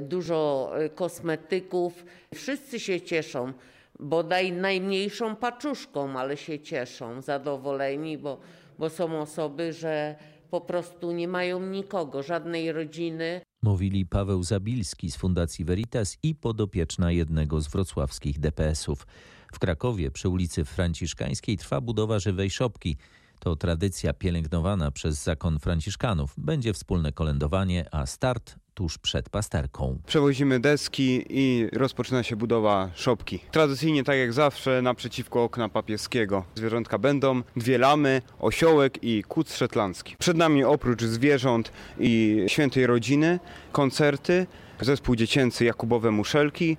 dużo 0.02 0.72
e, 0.76 0.90
kosmetyków. 0.90 2.06
Wszyscy 2.36 2.80
się 2.80 3.02
cieszą, 3.02 3.54
bodaj 4.00 4.52
najmniejszą 4.52 5.36
paczuszką, 5.36 6.20
ale 6.20 6.38
się 6.38 6.60
cieszą, 6.60 7.22
zadowoleni, 7.22 8.18
bo, 8.18 8.40
bo 8.80 8.90
są 8.90 9.22
osoby, 9.22 9.74
że 9.74 10.16
po 10.50 10.62
prostu 10.62 11.12
nie 11.12 11.28
mają 11.28 11.60
nikogo, 11.60 12.24
żadnej 12.24 12.72
rodziny. 12.72 13.42
Mówili 13.64 14.06
Paweł 14.06 14.44
Zabilski 14.44 15.12
z 15.12 15.16
Fundacji 15.16 15.66
Veritas 15.66 16.18
i 16.24 16.36
podopieczna 16.36 17.12
jednego 17.12 17.62
z 17.62 17.68
wrocławskich 17.68 18.40
DPS-ów. 18.40 19.08
W 19.54 19.60
Krakowie 19.60 20.12
przy 20.12 20.30
ulicy 20.30 20.66
Franciszkańskiej 20.66 21.58
trwa 21.58 21.82
budowa 21.82 22.20
żywej 22.20 22.50
szopki. 22.50 22.98
To 23.40 23.56
tradycja 23.56 24.14
pielęgnowana 24.14 24.92
przez 24.92 25.24
zakon 25.24 25.60
Franciszkanów. 25.60 26.34
Będzie 26.38 26.74
wspólne 26.74 27.12
kolędowanie, 27.12 27.86
a 27.92 28.06
start 28.06 28.56
tuż 28.82 28.98
przed 28.98 29.30
pasterką. 29.30 30.00
Przewozimy 30.06 30.60
deski 30.60 31.26
i 31.30 31.70
rozpoczyna 31.74 32.24
się 32.24 32.36
budowa 32.36 32.90
szopki. 32.94 33.40
Tradycyjnie, 33.52 34.04
tak 34.04 34.18
jak 34.18 34.34
zawsze, 34.34 34.82
naprzeciwko 34.82 35.44
okna 35.44 35.70
papieskiego. 35.70 36.46
Zwierzątka 36.56 36.98
będą 36.98 37.42
dwie 37.56 37.78
lamy, 37.78 38.22
osiołek 38.40 39.04
i 39.04 39.24
kuc 39.24 39.54
szetlandzki. 39.54 40.16
Przed 40.20 40.38
nami 40.38 40.64
oprócz 40.64 41.04
zwierząt 41.04 41.72
i 42.00 42.44
świętej 42.48 42.88
rodziny 42.88 43.40
koncerty, 43.72 44.48
zespół 44.80 45.16
dziecięcy 45.16 45.66
Jakubowe 45.66 46.12
Muszelki, 46.12 46.78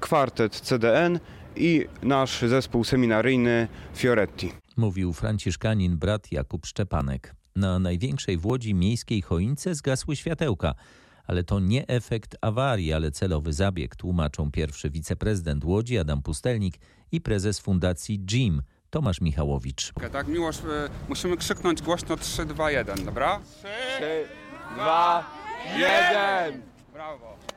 kwartet 0.00 0.60
CDN 0.60 1.20
i 1.56 1.86
nasz 2.02 2.42
zespół 2.42 2.84
seminaryjny 2.84 3.68
Fioretti 3.96 4.52
mówił 4.76 5.12
franciszkanin 5.12 5.96
brat 5.96 6.32
Jakub 6.32 6.66
Szczepanek. 6.66 7.34
Na 7.56 7.78
największej 7.78 8.36
w 8.38 8.46
Łodzi 8.46 8.74
miejskiej 8.74 9.22
choince 9.22 9.74
zgasły 9.74 10.16
światełka. 10.16 10.74
Ale 11.26 11.44
to 11.44 11.60
nie 11.60 11.86
efekt 11.86 12.36
awarii, 12.40 12.92
ale 12.92 13.10
celowy 13.10 13.52
zabieg, 13.52 13.96
tłumaczą 13.96 14.50
pierwszy 14.50 14.90
wiceprezydent 14.90 15.64
Łodzi 15.64 15.98
Adam 15.98 16.22
Pustelnik 16.22 16.74
i 17.12 17.20
prezes 17.20 17.60
fundacji 17.60 18.24
JIM 18.30 18.62
Tomasz 18.90 19.20
Michałowicz. 19.20 19.92
Tak, 20.12 20.28
Miłosz, 20.28 20.58
musimy 21.08 21.36
krzyknąć 21.36 21.82
głośno 21.82 22.16
3, 22.16 22.44
2, 22.44 22.70
1, 22.70 23.04
dobra? 23.04 23.40
3, 23.96 24.28
2, 24.74 25.24
1! 25.78 26.62
Brawo! 26.92 27.53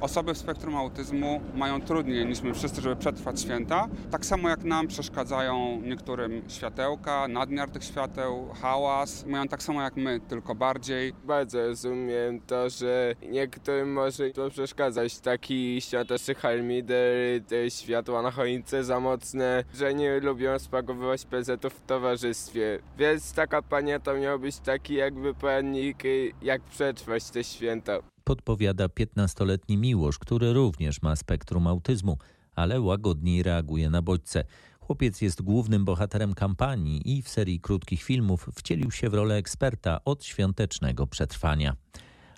Osoby 0.00 0.34
w 0.34 0.38
spektrum 0.38 0.76
autyzmu 0.76 1.40
mają 1.54 1.80
trudniej 1.80 2.26
niż 2.26 2.42
my 2.42 2.54
wszyscy, 2.54 2.80
żeby 2.80 2.96
przetrwać 2.96 3.40
święta. 3.40 3.88
Tak 4.10 4.26
samo 4.26 4.48
jak 4.48 4.64
nam 4.64 4.86
przeszkadzają 4.86 5.80
niektórym 5.80 6.42
światełka, 6.48 7.28
nadmiar 7.28 7.70
tych 7.70 7.84
świateł, 7.84 8.48
hałas. 8.62 9.26
Mają 9.26 9.48
tak 9.48 9.62
samo 9.62 9.82
jak 9.82 9.96
my, 9.96 10.20
tylko 10.20 10.54
bardziej. 10.54 11.12
Bardzo 11.24 11.66
rozumiem 11.66 12.40
to, 12.40 12.70
że 12.70 13.14
niektórym 13.28 13.92
może 13.92 14.30
to 14.30 14.50
przeszkadzać 14.50 15.20
taki 15.20 15.80
światowszy 15.80 16.34
harmider, 16.34 17.42
te 17.48 17.70
światła 17.70 18.22
na 18.22 18.30
choince 18.30 18.84
za 18.84 19.00
mocne, 19.00 19.64
że 19.74 19.94
nie 19.94 20.20
lubią 20.20 20.58
spakowywać 20.58 21.24
prezetów 21.24 21.74
w 21.74 21.86
towarzystwie. 21.86 22.78
Więc 22.98 23.32
taka 23.32 23.62
pania 23.62 24.00
to 24.00 24.14
miał 24.14 24.38
być 24.38 24.58
taki 24.58 24.94
jakby 24.94 25.34
poradnik, 25.34 26.02
jak 26.42 26.62
przetrwać 26.62 27.30
te 27.30 27.44
święta. 27.44 27.98
Podpowiada 28.30 28.86
15-letni 28.86 29.76
Miłosz, 29.76 30.18
który 30.18 30.52
również 30.52 31.02
ma 31.02 31.16
spektrum 31.16 31.66
autyzmu, 31.66 32.18
ale 32.54 32.80
łagodniej 32.80 33.42
reaguje 33.42 33.90
na 33.90 34.02
bodźce. 34.02 34.44
Chłopiec 34.80 35.20
jest 35.20 35.42
głównym 35.42 35.84
bohaterem 35.84 36.34
kampanii 36.34 37.18
i 37.18 37.22
w 37.22 37.28
serii 37.28 37.60
krótkich 37.60 38.02
filmów 38.02 38.48
wcielił 38.54 38.90
się 38.90 39.10
w 39.10 39.14
rolę 39.14 39.36
eksperta 39.36 40.00
od 40.04 40.24
świątecznego 40.24 41.06
przetrwania. 41.06 41.76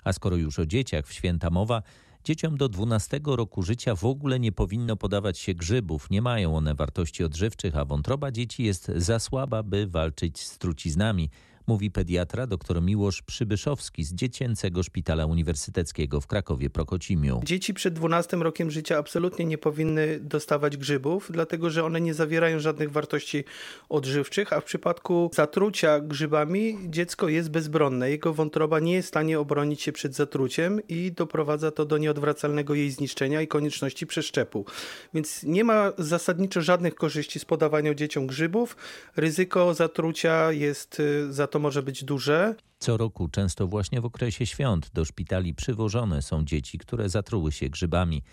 A 0.03 0.13
skoro 0.13 0.35
już 0.35 0.59
o 0.59 0.65
dzieciach 0.65 1.07
w 1.07 1.13
święta 1.13 1.49
mowa, 1.49 1.83
dzieciom 2.23 2.57
do 2.57 2.69
12 2.69 3.19
roku 3.25 3.63
życia 3.63 3.95
w 3.95 4.05
ogóle 4.05 4.39
nie 4.39 4.51
powinno 4.51 4.95
podawać 4.95 5.39
się 5.39 5.53
grzybów. 5.53 6.09
Nie 6.09 6.21
mają 6.21 6.55
one 6.55 6.75
wartości 6.75 7.23
odżywczych, 7.23 7.77
a 7.77 7.85
wątroba 7.85 8.31
dzieci 8.31 8.63
jest 8.63 8.91
za 8.95 9.19
słaba, 9.19 9.63
by 9.63 9.87
walczyć 9.87 10.41
z 10.41 10.57
truciznami 10.57 11.29
mówi 11.67 11.91
pediatra 11.91 12.47
dr 12.47 12.81
Miłosz 12.81 13.21
Przybyszowski 13.21 14.03
z 14.03 14.13
Dziecięcego 14.13 14.83
Szpitala 14.83 15.25
Uniwersyteckiego 15.25 16.21
w 16.21 16.27
Krakowie 16.27 16.69
Prokocimiu. 16.69 17.41
Dzieci 17.43 17.73
przed 17.73 17.93
12 17.93 18.37
rokiem 18.37 18.71
życia 18.71 18.97
absolutnie 18.97 19.45
nie 19.45 19.57
powinny 19.57 20.19
dostawać 20.19 20.77
grzybów, 20.77 21.27
dlatego 21.31 21.69
że 21.69 21.83
one 21.85 22.01
nie 22.01 22.13
zawierają 22.13 22.59
żadnych 22.59 22.91
wartości 22.91 23.43
odżywczych, 23.89 24.53
a 24.53 24.61
w 24.61 24.63
przypadku 24.63 25.31
zatrucia 25.33 25.99
grzybami 25.99 26.77
dziecko 26.87 27.29
jest 27.29 27.49
bezbronne. 27.49 28.09
Jego 28.09 28.33
wątroba 28.33 28.79
nie 28.79 28.93
jest 28.93 29.07
w 29.07 29.09
stanie 29.09 29.39
obronić 29.39 29.81
się 29.81 29.91
przed 29.91 30.15
zatruciem 30.15 30.87
i 30.87 31.11
doprowadza 31.11 31.71
to 31.71 31.85
do 31.85 31.97
nieodwracalnego 31.97 32.73
jej 32.73 32.91
zniszczenia 32.91 33.41
i 33.41 33.47
konieczności 33.47 34.07
przeszczepu. 34.07 34.65
Więc 35.13 35.43
nie 35.43 35.63
ma 35.63 35.91
zasadniczo 35.97 36.61
żadnych 36.61 36.95
korzyści 36.95 37.39
z 37.39 37.45
podawania 37.45 37.93
dzieciom 37.93 38.27
grzybów. 38.27 38.77
Ryzyko 39.15 39.73
zatrucia 39.73 40.51
jest 40.51 41.01
za 41.29 41.47
to 41.53 41.59
może 41.59 41.83
być 41.83 42.03
duże. 42.03 42.55
Co 42.79 42.97
roku, 42.97 43.27
często 43.27 43.67
właśnie 43.67 44.01
w 44.01 44.05
okresie 44.05 44.45
świąt, 44.45 44.89
do 44.93 45.05
szpitali 45.05 45.53
przywożone 45.53 46.21
są 46.21 46.45
dzieci, 46.45 46.77
które 46.77 47.09
zatruły 47.09 47.51
się 47.51 47.69
grzybami. 47.69 48.23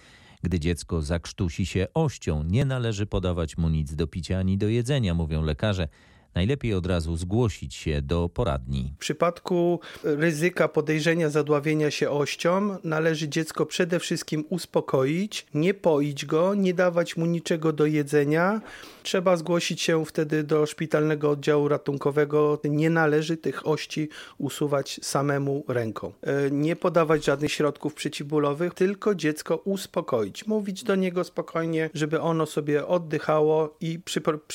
Gdy 0.43 0.61
dziecko 0.61 1.03
zakrztusi 1.03 1.67
się 1.67 1.87
ością, 1.95 2.43
nie 2.43 2.65
należy 2.65 3.07
podawać 3.07 3.57
mu 3.59 3.69
nic 3.69 3.95
do 3.95 4.07
picia 4.07 4.39
ani 4.39 4.59
do 4.59 4.69
jedzenia, 4.69 5.15
mówią 5.15 5.43
lekarze 5.43 5.89
najlepiej 6.35 6.75
od 6.75 6.87
razu 6.87 7.17
zgłosić 7.17 7.75
się 7.75 8.03
do 8.03 8.29
poradni. 8.29 8.93
W 8.97 8.99
przypadku 8.99 9.81
ryzyka 10.05 10.69
podejrzenia 10.69 11.29
zadławienia 11.29 11.91
się 11.91 12.11
ością 12.11 12.77
należy 12.85 13.29
dziecko 13.29 13.67
przede 13.67 13.99
wszystkim 14.01 14.45
uspokoić, 14.49 15.47
nie 15.55 15.75
poić 15.75 16.27
go, 16.27 16.55
nie 16.55 16.75
dawać 16.75 17.17
mu 17.17 17.27
niczego 17.27 17.73
do 17.73 17.87
jedzenia. 17.87 18.61
Trzeba 19.03 19.37
zgłosić 19.37 19.83
się 19.83 20.05
wtedy 20.05 20.43
do 20.43 20.67
szpitalnego 20.67 21.31
oddziału 21.31 21.69
ratunkowego. 21.69 22.61
Nie 22.65 22.91
należy 22.91 23.37
tych 23.37 23.67
ości 23.67 24.09
usuwać 24.39 25.01
samemu 25.03 25.65
ręką. 25.69 26.13
E, 26.23 26.51
nie 26.51 26.77
podawać 26.77 27.25
żadnych 27.25 27.53
środków 27.53 27.95
przeciwbólowych, 27.95 28.75
tylko 28.75 29.15
dziecko 29.15 29.57
uspokoić. 29.57 30.47
Mówić 30.47 30.85
do 30.85 30.95
niego 30.95 31.25
spokojnie, 31.25 31.91
żeby 31.95 32.21
ono 32.21 32.47
sobie 32.47 32.87
oddychało 32.87 33.77
i 33.81 33.99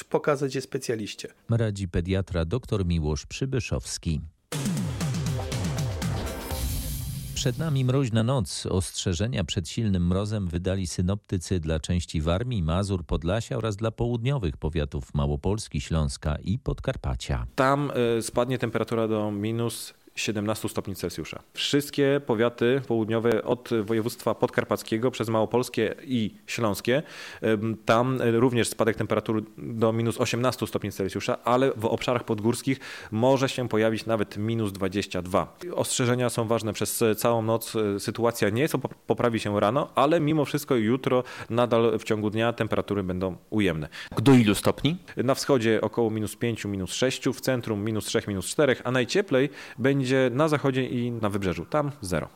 pokazać 0.10 0.56
je 0.56 0.62
specjaliście 0.62 1.28
radzi 1.66 1.88
pediatra 1.88 2.46
dr 2.46 2.86
Miłosz 2.86 3.26
Przybyszowski. 3.26 4.22
Przed 7.36 7.58
nami 7.58 7.86
mroźna 7.86 8.24
noc. 8.24 8.66
Ostrzeżenia 8.66 9.44
przed 9.44 9.70
silnym 9.70 10.08
mrozem 10.08 10.48
wydali 10.48 10.88
synoptycy 10.88 11.60
dla 11.60 11.80
części 11.80 12.22
Warmii, 12.22 12.64
Mazur, 12.64 13.06
Podlasia 13.06 13.58
oraz 13.58 13.76
dla 13.76 13.92
południowych 13.92 14.58
powiatów 14.58 15.14
Małopolski, 15.14 15.82
Śląska 15.82 16.36
i 16.44 16.60
Podkarpacia. 16.60 17.48
Tam 17.56 17.92
y, 18.18 18.22
spadnie 18.22 18.58
temperatura 18.58 19.08
do 19.08 19.32
minus 19.32 19.94
17 20.16 20.70
stopni 20.70 20.96
Celsjusza. 20.96 21.40
Wszystkie 21.54 22.22
powiaty 22.26 22.82
południowe 22.88 23.44
od 23.44 23.70
województwa 23.84 24.36
podkarpackiego 24.36 25.12
przez 25.12 25.30
Małopolskie 25.30 25.96
i 26.04 26.36
Śląskie, 26.48 27.04
tam 27.86 28.20
również 28.22 28.68
spadek 28.68 28.96
temperatury 28.96 29.42
do 29.58 29.94
minus 29.94 30.22
18 30.22 30.68
stopni 30.68 30.92
Celsjusza, 30.92 31.44
ale 31.44 31.72
w 31.76 31.86
obszarach 31.86 32.24
podgórskich 32.24 32.80
może 33.12 33.50
się 33.50 33.70
pojawić 33.70 34.06
nawet 34.06 34.38
minus 34.38 34.72
22. 34.72 35.58
Ostrzeżenia 35.74 36.30
są 36.30 36.48
ważne 36.48 36.74
przez 36.74 37.04
całą 37.18 37.42
noc. 37.42 37.74
Sytuacja 38.00 38.50
nieco 38.50 38.80
poprawi 39.08 39.40
się 39.40 39.60
rano, 39.60 39.90
ale 39.96 40.20
mimo 40.20 40.46
wszystko 40.46 40.76
jutro 40.76 41.24
nadal 41.50 42.00
w 42.00 42.04
ciągu 42.04 42.30
dnia 42.30 42.54
temperatury 42.54 43.04
będą 43.04 43.38
ujemne. 43.50 43.90
Do 44.22 44.34
ilu 44.34 44.56
stopni? 44.56 44.98
Na 45.18 45.36
wschodzie 45.36 45.82
około 45.82 46.10
minus 46.10 46.36
5, 46.36 46.66
minus 46.66 46.94
6, 46.94 47.26
w 47.30 47.42
centrum 47.42 47.84
minus 47.84 48.06
3, 48.06 48.22
minus 48.28 48.46
4, 48.46 48.76
a 48.84 48.92
najcieplej 48.92 49.50
będzie 49.78 50.05
będzie 50.06 50.30
na 50.36 50.48
zachodzie 50.48 50.86
i 50.86 51.12
na 51.12 51.30
wybrzeżu. 51.30 51.66
Tam 51.66 51.92
zero. 52.02 52.30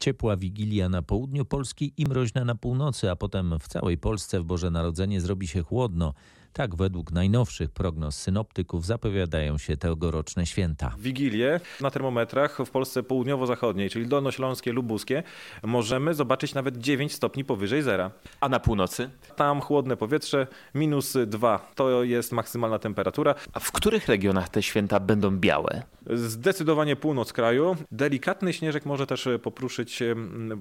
Ciepła 0.00 0.36
wigilia 0.36 0.88
na 0.88 1.02
południu 1.02 1.44
Polski 1.44 1.92
i 1.96 2.04
mroźna 2.04 2.44
na 2.44 2.54
północy, 2.54 3.10
a 3.10 3.16
potem 3.16 3.58
w 3.60 3.68
całej 3.68 3.98
Polsce 3.98 4.40
w 4.40 4.44
Boże 4.44 4.70
Narodzenie 4.70 5.20
zrobi 5.20 5.46
się 5.46 5.62
chłodno. 5.62 6.14
Tak 6.56 6.76
według 6.76 7.12
najnowszych 7.12 7.70
prognoz 7.70 8.16
synoptyków 8.16 8.86
zapowiadają 8.86 9.58
się 9.58 9.76
tegoroczne 9.76 10.46
święta. 10.46 10.94
Wigilię 10.98 11.60
na 11.80 11.90
termometrach 11.90 12.58
w 12.66 12.70
Polsce 12.70 13.02
południowo-zachodniej, 13.02 13.90
czyli 13.90 14.06
dolnośląskie, 14.06 14.72
lubuskie, 14.72 15.22
możemy 15.62 16.14
zobaczyć 16.14 16.54
nawet 16.54 16.76
9 16.78 17.12
stopni 17.14 17.44
powyżej 17.44 17.82
zera. 17.82 18.10
A 18.40 18.48
na 18.48 18.60
północy? 18.60 19.10
Tam 19.36 19.60
chłodne 19.60 19.96
powietrze, 19.96 20.46
minus 20.74 21.16
2 21.26 21.72
to 21.74 22.02
jest 22.02 22.32
maksymalna 22.32 22.78
temperatura. 22.78 23.34
A 23.52 23.60
w 23.60 23.72
których 23.72 24.06
regionach 24.08 24.48
te 24.48 24.62
święta 24.62 25.00
będą 25.00 25.30
białe? 25.30 25.82
Zdecydowanie 26.10 26.96
północ 26.96 27.32
kraju. 27.32 27.76
Delikatny 27.92 28.52
śnieżek 28.52 28.86
może 28.86 29.06
też 29.06 29.28
popruszyć 29.42 30.02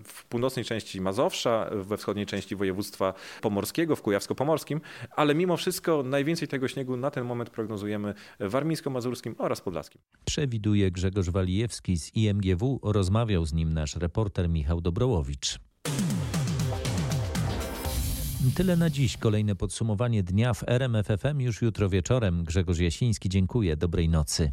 w 0.03 0.25
północnej 0.25 0.65
części 0.65 1.01
Mazowsza, 1.01 1.69
we 1.71 1.97
wschodniej 1.97 2.25
części 2.25 2.55
województwa 2.55 3.13
pomorskiego, 3.41 3.95
w 3.95 4.01
Kujawsko-Pomorskim, 4.01 4.79
ale 5.15 5.35
mimo 5.35 5.57
wszystko 5.57 5.84
najwięcej 6.03 6.47
tego 6.47 6.67
śniegu 6.67 6.97
na 6.97 7.11
ten 7.11 7.25
moment 7.25 7.49
prognozujemy 7.49 8.13
w 8.39 8.51
warmińsko-mazurskim 8.51 9.35
oraz 9.37 9.61
podlaskim. 9.61 10.01
Przewiduje 10.25 10.91
Grzegorz 10.91 11.29
Walijewski 11.29 11.97
z 11.97 12.15
IMGW. 12.15 12.79
Rozmawiał 12.83 13.45
z 13.45 13.53
nim 13.53 13.73
nasz 13.73 13.95
reporter 13.95 14.49
Michał 14.49 14.81
Dobrołowicz. 14.81 15.59
Tyle 18.55 18.75
na 18.75 18.89
dziś. 18.89 19.17
Kolejne 19.17 19.55
podsumowanie 19.55 20.23
dnia 20.23 20.53
w 20.53 20.63
RMFFM 20.67 21.39
już 21.39 21.61
jutro 21.61 21.89
wieczorem. 21.89 22.43
Grzegorz 22.43 22.79
Jasiński, 22.79 23.29
dziękuję. 23.29 23.77
Dobrej 23.77 24.09
nocy. 24.09 24.51